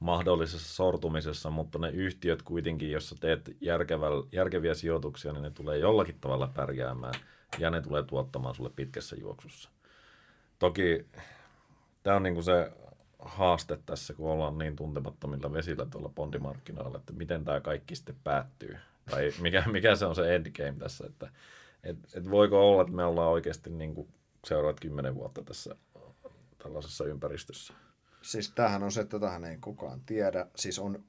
[0.00, 3.56] mahdollisessa sortumisessa, mutta ne yhtiöt kuitenkin, jos sä teet
[4.32, 7.14] järkeviä sijoituksia, niin ne tulee jollakin tavalla pärjäämään
[7.58, 9.70] ja ne tulee tuottamaan sulle pitkässä juoksussa.
[10.58, 11.06] Toki
[12.02, 12.72] tämä on niin kuin se
[13.18, 18.76] haaste tässä, kun ollaan niin tuntemattomilla vesillä tuolla bondimarkkinoilla, että miten tämä kaikki sitten päättyy.
[19.10, 21.30] Tai mikä, mikä se on se endgame tässä, että
[21.84, 24.08] et, et voiko olla, että me ollaan oikeasti niin kuin
[24.46, 25.76] seuraavat kymmenen vuotta tässä
[26.62, 27.74] tällaisessa ympäristössä?
[28.22, 30.46] Siis tämähän on se, että tähän ei kukaan tiedä.
[30.56, 31.04] Siis on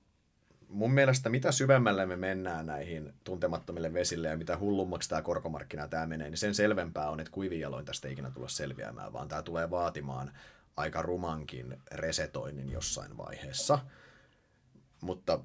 [0.70, 6.08] mun mielestä mitä syvemmälle me mennään näihin tuntemattomille vesille ja mitä hullummaksi tämä korkomarkkina tämä
[6.08, 9.70] menee, niin sen selvempää on, että kuivijaloin tästä ei ikinä tulla selviämään, vaan tämä tulee
[9.70, 10.32] vaatimaan
[10.78, 13.80] aika rumankin resetoinnin jossain vaiheessa.
[15.02, 15.40] Mutta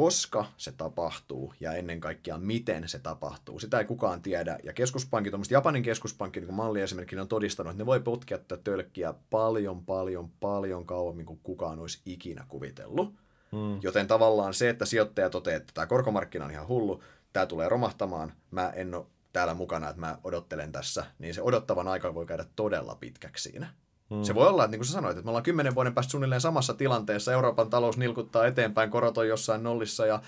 [0.00, 3.58] koska se tapahtuu ja ennen kaikkea miten se tapahtuu.
[3.58, 4.58] Sitä ei kukaan tiedä.
[4.62, 9.14] Ja keskuspankit, Japanin keskuspankki niin malli esimerkiksi on todistanut, että ne voi potkia tätä tölkkiä
[9.30, 13.14] paljon, paljon, paljon kauemmin kuin kukaan olisi ikinä kuvitellut.
[13.52, 13.78] Hmm.
[13.82, 18.32] Joten tavallaan se, että sijoittaja toteaa, että tämä korkomarkkina on ihan hullu, tämä tulee romahtamaan,
[18.50, 22.44] mä en ole täällä mukana, että mä odottelen tässä, niin se odottavan aika voi käydä
[22.56, 23.74] todella pitkäksi siinä.
[24.10, 24.22] Mm.
[24.22, 26.40] Se voi olla, että niin kuin sä sanoit, että me ollaan kymmenen vuoden päästä suunnilleen
[26.40, 30.22] samassa tilanteessa, Euroopan talous nilkuttaa eteenpäin, korot on jossain nollissa ja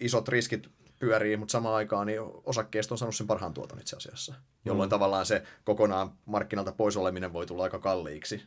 [0.00, 0.68] isot riskit
[0.98, 4.34] pyörii, mutta samaan aikaan niin osakkeesta on saanut sen parhaan tuoton itse asiassa,
[4.64, 4.90] jolloin mm.
[4.90, 8.42] tavallaan se kokonaan markkinalta pois oleminen voi tulla aika kalliiksi.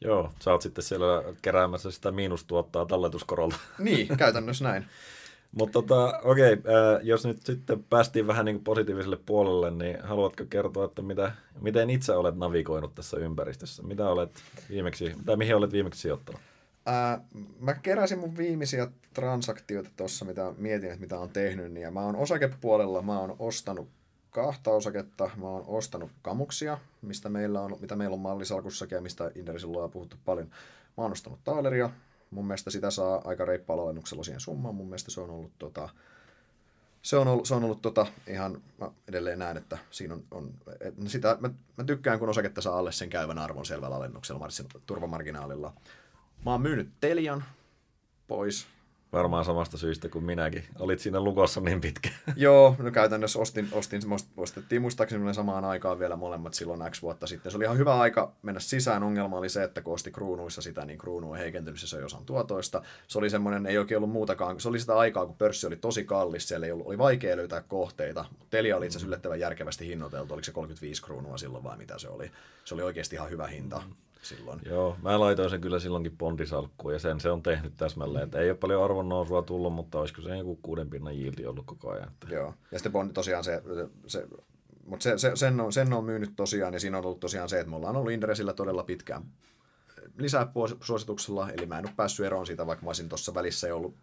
[0.00, 3.56] Joo, sä oot sitten siellä keräämässä sitä miinustuottaa talletuskorolta.
[3.78, 4.86] Niin, käytännössä näin.
[5.54, 10.84] Mutta tota, okei, okay, jos nyt sitten päästiin vähän niin positiiviselle puolelle, niin haluatko kertoa,
[10.84, 13.82] että mitä, miten itse olet navigoinut tässä ympäristössä?
[13.82, 14.30] Mitä olet
[14.70, 16.40] viimeksi, tai mihin olet viimeksi sijoittanut?
[16.86, 17.20] Ää,
[17.60, 22.00] mä keräsin mun viimeisiä transaktioita tuossa, mitä mietin, että mitä on tehnyt, niin ja mä
[22.00, 23.88] oon osakepuolella, mä oon ostanut
[24.30, 29.30] kahta osaketta, mä oon ostanut kamuksia, mistä meillä on, mitä meillä on mallisalkussakin ja mistä
[29.34, 30.46] Inderisillä on puhuttu paljon.
[30.96, 31.90] Mä oon ostanut taaleria,
[32.34, 34.74] Mun mielestä sitä saa aika reippaalla alennuksella siihen summaan.
[34.74, 35.88] Mun mielestä se on ollut tota,
[37.02, 40.54] se on ollut, se on ollut tota, ihan, mä edelleen näen, että siinä on, on
[40.80, 44.48] et, sitä, mä, mä, tykkään, kun osaketta saa alle sen käyvän arvon selvällä alennuksella,
[44.86, 45.72] turvamarginaalilla.
[46.44, 47.44] Mä oon myynyt Telian
[48.28, 48.66] pois,
[49.14, 50.64] Varmaan samasta syystä kuin minäkin.
[50.78, 52.08] Olit siinä lukossa niin pitkä.
[52.36, 54.02] Joo, no käytännössä ostin, ostin
[54.36, 57.52] ostettiin muistaakseni samaan aikaan vielä molemmat silloin X vuotta sitten.
[57.52, 59.02] Se oli ihan hyvä aika mennä sisään.
[59.02, 62.24] Ongelma oli se, että kun osti kruunuissa sitä, niin kruunu on heikentynyt, se söi osan
[62.24, 62.82] tuotoista.
[63.08, 64.60] Se oli semmoinen, ei oikein ollut muutakaan.
[64.60, 67.60] Se oli sitä aikaa, kun pörssi oli tosi kallis, siellä ei ollut, oli vaikea löytää
[67.60, 68.24] kohteita.
[68.50, 72.08] Telia oli itse asiassa yllättävän järkevästi hinnoiteltu, oliko se 35 kruunua silloin vai mitä se
[72.08, 72.30] oli.
[72.64, 73.82] Se oli oikeasti ihan hyvä hinta.
[74.24, 74.60] Silloin.
[74.66, 78.24] Joo, mä laitoin sen kyllä silloinkin pondisalkkuun ja sen se on tehnyt täsmälleen.
[78.24, 81.90] Että ei ole paljon arvonnousua tullut, mutta olisiko se joku kuuden pinnan yieldi ollut koko
[81.90, 82.08] ajan.
[82.08, 82.34] Että...
[82.34, 83.62] Joo, ja sitten bondi, tosiaan se,
[84.06, 84.26] se
[84.86, 87.60] mutta se, se, sen, on, sen on myynyt tosiaan, ja siinä on ollut tosiaan se,
[87.60, 89.22] että me ollaan ollut Inderesillä todella pitkään
[90.18, 90.46] lisää
[90.80, 93.94] suosituksella, eli mä en ole päässyt eroon siitä, vaikka mä olisin tuossa välissä jo ollut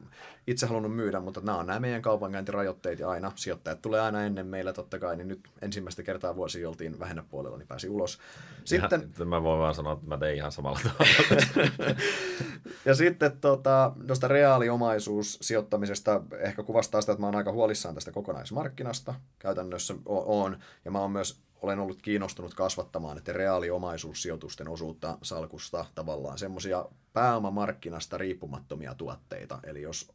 [0.47, 4.47] itse halunnut myydä, mutta nämä on nämä meidän kaupankäyntirajoitteet ja aina sijoittajat tulee aina ennen
[4.47, 6.97] meillä totta kai, niin nyt ensimmäistä kertaa vuosi oltiin
[7.29, 8.19] puolella, niin pääsi ulos.
[8.63, 9.11] Sitten...
[9.15, 11.95] Ihan, mä voin vaan sanoa, että mä tein ihan samalla tavalla.
[12.85, 19.15] ja sitten tota, tuosta reaaliomaisuussijoittamisesta ehkä kuvastaa sitä, että mä oon aika huolissaan tästä kokonaismarkkinasta,
[19.39, 26.37] käytännössä on, ja mä oon myös olen ollut kiinnostunut kasvattamaan että reaaliomaisuussijoitusten osuutta salkusta tavallaan
[26.37, 29.59] semmoisia pääomamarkkinasta riippumattomia tuotteita.
[29.63, 30.11] Eli jos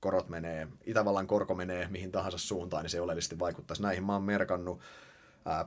[0.00, 4.04] korot menee, Itävallan korko menee mihin tahansa suuntaan, niin se oleellisesti vaikuttaisi näihin.
[4.04, 4.80] Mä oon merkannut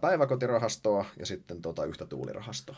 [0.01, 2.77] päiväkotirahastoa ja sitten tota yhtä tuulirahastoa.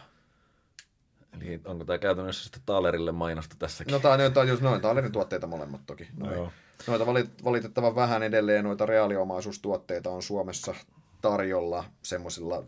[1.41, 3.91] Eli onko tämä käytännössä sitten Taalerille mainosta tässäkin?
[3.91, 6.07] No tämä on just noin, Taalerin tuotteita molemmat toki.
[6.17, 6.51] Noin.
[6.87, 7.05] Noita
[7.43, 10.75] valitettavan vähän edelleen noita reaaliomaisuustuotteita on Suomessa
[11.21, 12.63] tarjolla semmoisilla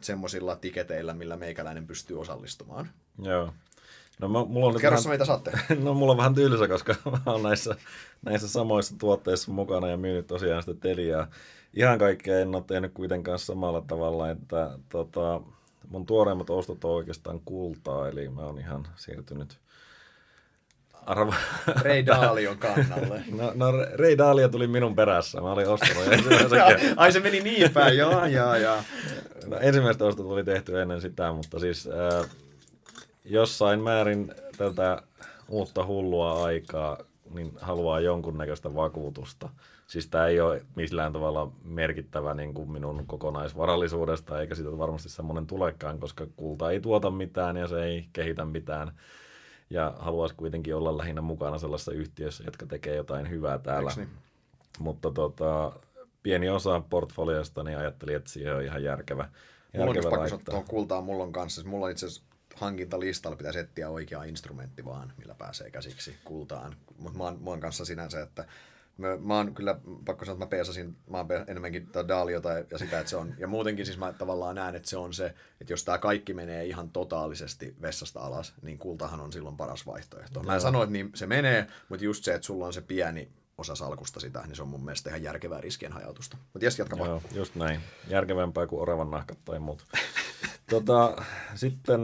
[0.00, 2.90] semmoisilla tiketeillä, millä meikäläinen pystyy osallistumaan.
[3.22, 3.52] Joo.
[4.18, 5.52] No, mä, mulla on Kerro vähän, mitä saatte.
[5.84, 6.94] No mulla on vähän tylsä, koska
[7.26, 7.76] mä oon näissä,
[8.22, 11.26] näissä samoissa tuotteissa mukana ja myynyt tosiaan sitä teliaa.
[11.74, 15.40] Ihan kaikkea en ole tehnyt kuitenkaan samalla tavalla, että tota,
[15.88, 19.58] mun tuoreimmat ostot on oikeastaan kultaa, eli mä oon ihan siirtynyt
[21.08, 21.34] arvo...
[21.82, 23.22] Ray Daalion kannalle.
[23.30, 25.40] No, no Ray Daalia tuli minun perässä.
[25.40, 26.04] Mä olin ostanut
[26.96, 28.76] Ai se meni niin päin, joo, joo, joo.
[29.46, 32.30] No, ensimmäistä ostot oli tehty ennen sitä, mutta siis äh,
[33.24, 35.02] jossain määrin tätä
[35.48, 36.98] uutta hullua aikaa
[37.34, 39.48] niin haluaa jonkunnäköistä vakuutusta.
[39.86, 45.46] Siis tämä ei ole millään tavalla merkittävä niin kuin minun kokonaisvarallisuudesta, eikä siitä varmasti semmoinen
[45.46, 48.92] tulekaan, koska kulta ei tuota mitään ja se ei kehitä mitään
[49.70, 53.92] ja haluaisi kuitenkin olla lähinnä mukana sellaisessa yhtiössä, jotka tekee jotain hyvää täällä.
[53.96, 54.08] Niin?
[54.78, 55.72] Mutta tota,
[56.22, 59.28] pieni osa portfoliosta, niin ajattelin, että siihen on ihan järkevä,
[59.76, 59.90] Mulla
[60.32, 61.64] on tuohon kultaan mulla on kanssa.
[61.64, 66.76] Mulla on itse asiassa hankintalistalla pitäisi etsiä oikea instrumentti vaan, millä pääsee käsiksi kultaan.
[66.98, 68.44] Mutta mä, mä oon kanssa sinänsä, että
[68.98, 72.78] Mä, mä oon kyllä, pakko sanoa, että mä peesasin, mä oon enemmänkin tätä Daliota ja
[72.78, 75.72] sitä, että se on, ja muutenkin siis mä tavallaan näen, että se on se, että
[75.72, 80.42] jos tämä kaikki menee ihan totaalisesti vessasta alas, niin kultahan on silloin paras vaihtoehto.
[80.42, 83.28] Mä en sano, että niin se menee, mutta just se, että sulla on se pieni
[83.58, 86.36] osa salkusta sitä, niin se on mun mielestä ihan järkevää riskien hajautusta.
[86.52, 87.80] Mutta jes, jatka Joo, just näin.
[88.08, 89.84] Järkevämpää kuin oravan nahkat tai muut.
[90.70, 91.22] tota,
[91.54, 92.00] sitten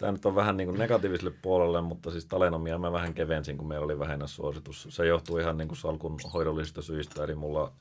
[0.00, 3.68] Tämä nyt on vähän niin kuin negatiiviselle puolelle, mutta siis talenomia mä vähän kevensin, kun
[3.68, 4.86] meillä oli vähennässuositus.
[4.90, 7.72] Se johtuu ihan niin kuin salkun hoidollisista syistä, eli mulla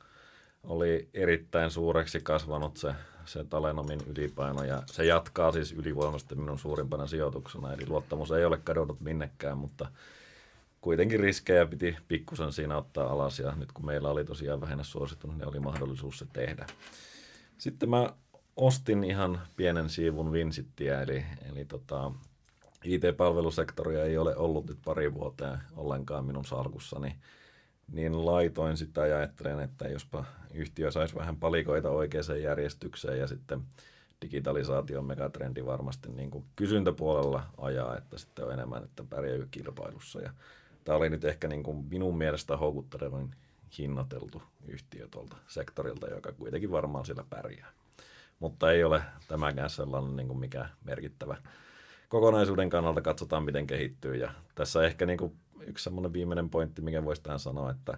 [0.63, 2.93] oli erittäin suureksi kasvanut se,
[3.25, 8.57] se talenomin ylipaino, ja se jatkaa siis ylivoimasti minun suurimpana sijoituksena, eli luottamus ei ole
[8.57, 9.87] kadonnut minnekään, mutta
[10.81, 15.47] kuitenkin riskejä piti pikkusen siinä ottaa alas, ja nyt kun meillä oli tosiaan vähennässuositus, niin
[15.47, 16.65] oli mahdollisuus se tehdä.
[17.57, 18.13] Sitten mä
[18.55, 22.11] ostin ihan pienen siivun Vinsittiä, eli, eli tota,
[22.83, 27.15] IT-palvelusektoria ei ole ollut nyt pari vuoteen ollenkaan minun salkussani,
[27.91, 33.61] niin laitoin sitä ja ajattelen, että jospa yhtiö saisi vähän palikoita oikeaan järjestykseen ja sitten
[34.21, 40.21] digitalisaation megatrendi varmasti niin kuin kysyntäpuolella ajaa, että sitten on enemmän, että pärjää kilpailussa.
[40.21, 40.33] Ja
[40.83, 43.35] tämä oli nyt ehkä niin kuin minun mielestä houkuttelevin
[43.77, 47.71] hinnoiteltu yhtiö tuolta sektorilta, joka kuitenkin varmaan sillä pärjää
[48.39, 51.37] mutta ei ole tämäkään sellainen niin kuin mikä merkittävä.
[52.09, 54.15] Kokonaisuuden kannalta katsotaan, miten kehittyy.
[54.15, 55.33] Ja tässä ehkä niin kuin
[55.67, 57.97] yksi semmoinen viimeinen pointti, mikä voisi tähän sanoa, että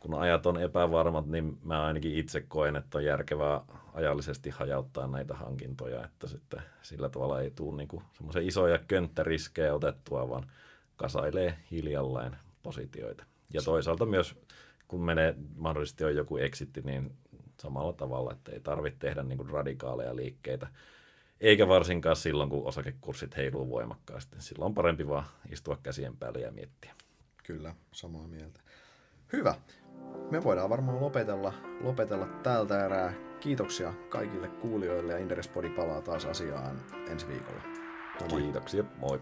[0.00, 3.60] kun ajat on epävarmat, niin mä ainakin itse koen, että on järkevää
[3.94, 10.28] ajallisesti hajauttaa näitä hankintoja, että sitten sillä tavalla ei tule niin semmoisia isoja könttäriskejä otettua,
[10.28, 10.46] vaan
[10.96, 13.24] kasailee hiljalleen positioita.
[13.52, 14.36] Ja toisaalta myös,
[14.88, 17.12] kun menee mahdollisesti on joku exitti, niin
[17.60, 20.66] samalla tavalla, että ei tarvitse tehdä niin kuin radikaaleja liikkeitä.
[21.40, 24.36] Eikä varsinkaan silloin, kun osakekurssit heiluu voimakkaasti.
[24.38, 26.94] Silloin on parempi vaan istua käsien päälle ja miettiä.
[27.44, 28.60] Kyllä, samaa mieltä.
[29.32, 29.54] Hyvä.
[30.30, 33.12] Me voidaan varmaan lopetella, lopetella tältä erää.
[33.40, 36.80] Kiitoksia kaikille kuulijoille ja Inderespodi palaa taas asiaan
[37.10, 37.62] ensi viikolla.
[38.30, 38.42] Moi.
[38.42, 39.20] Kiitoksia, moi.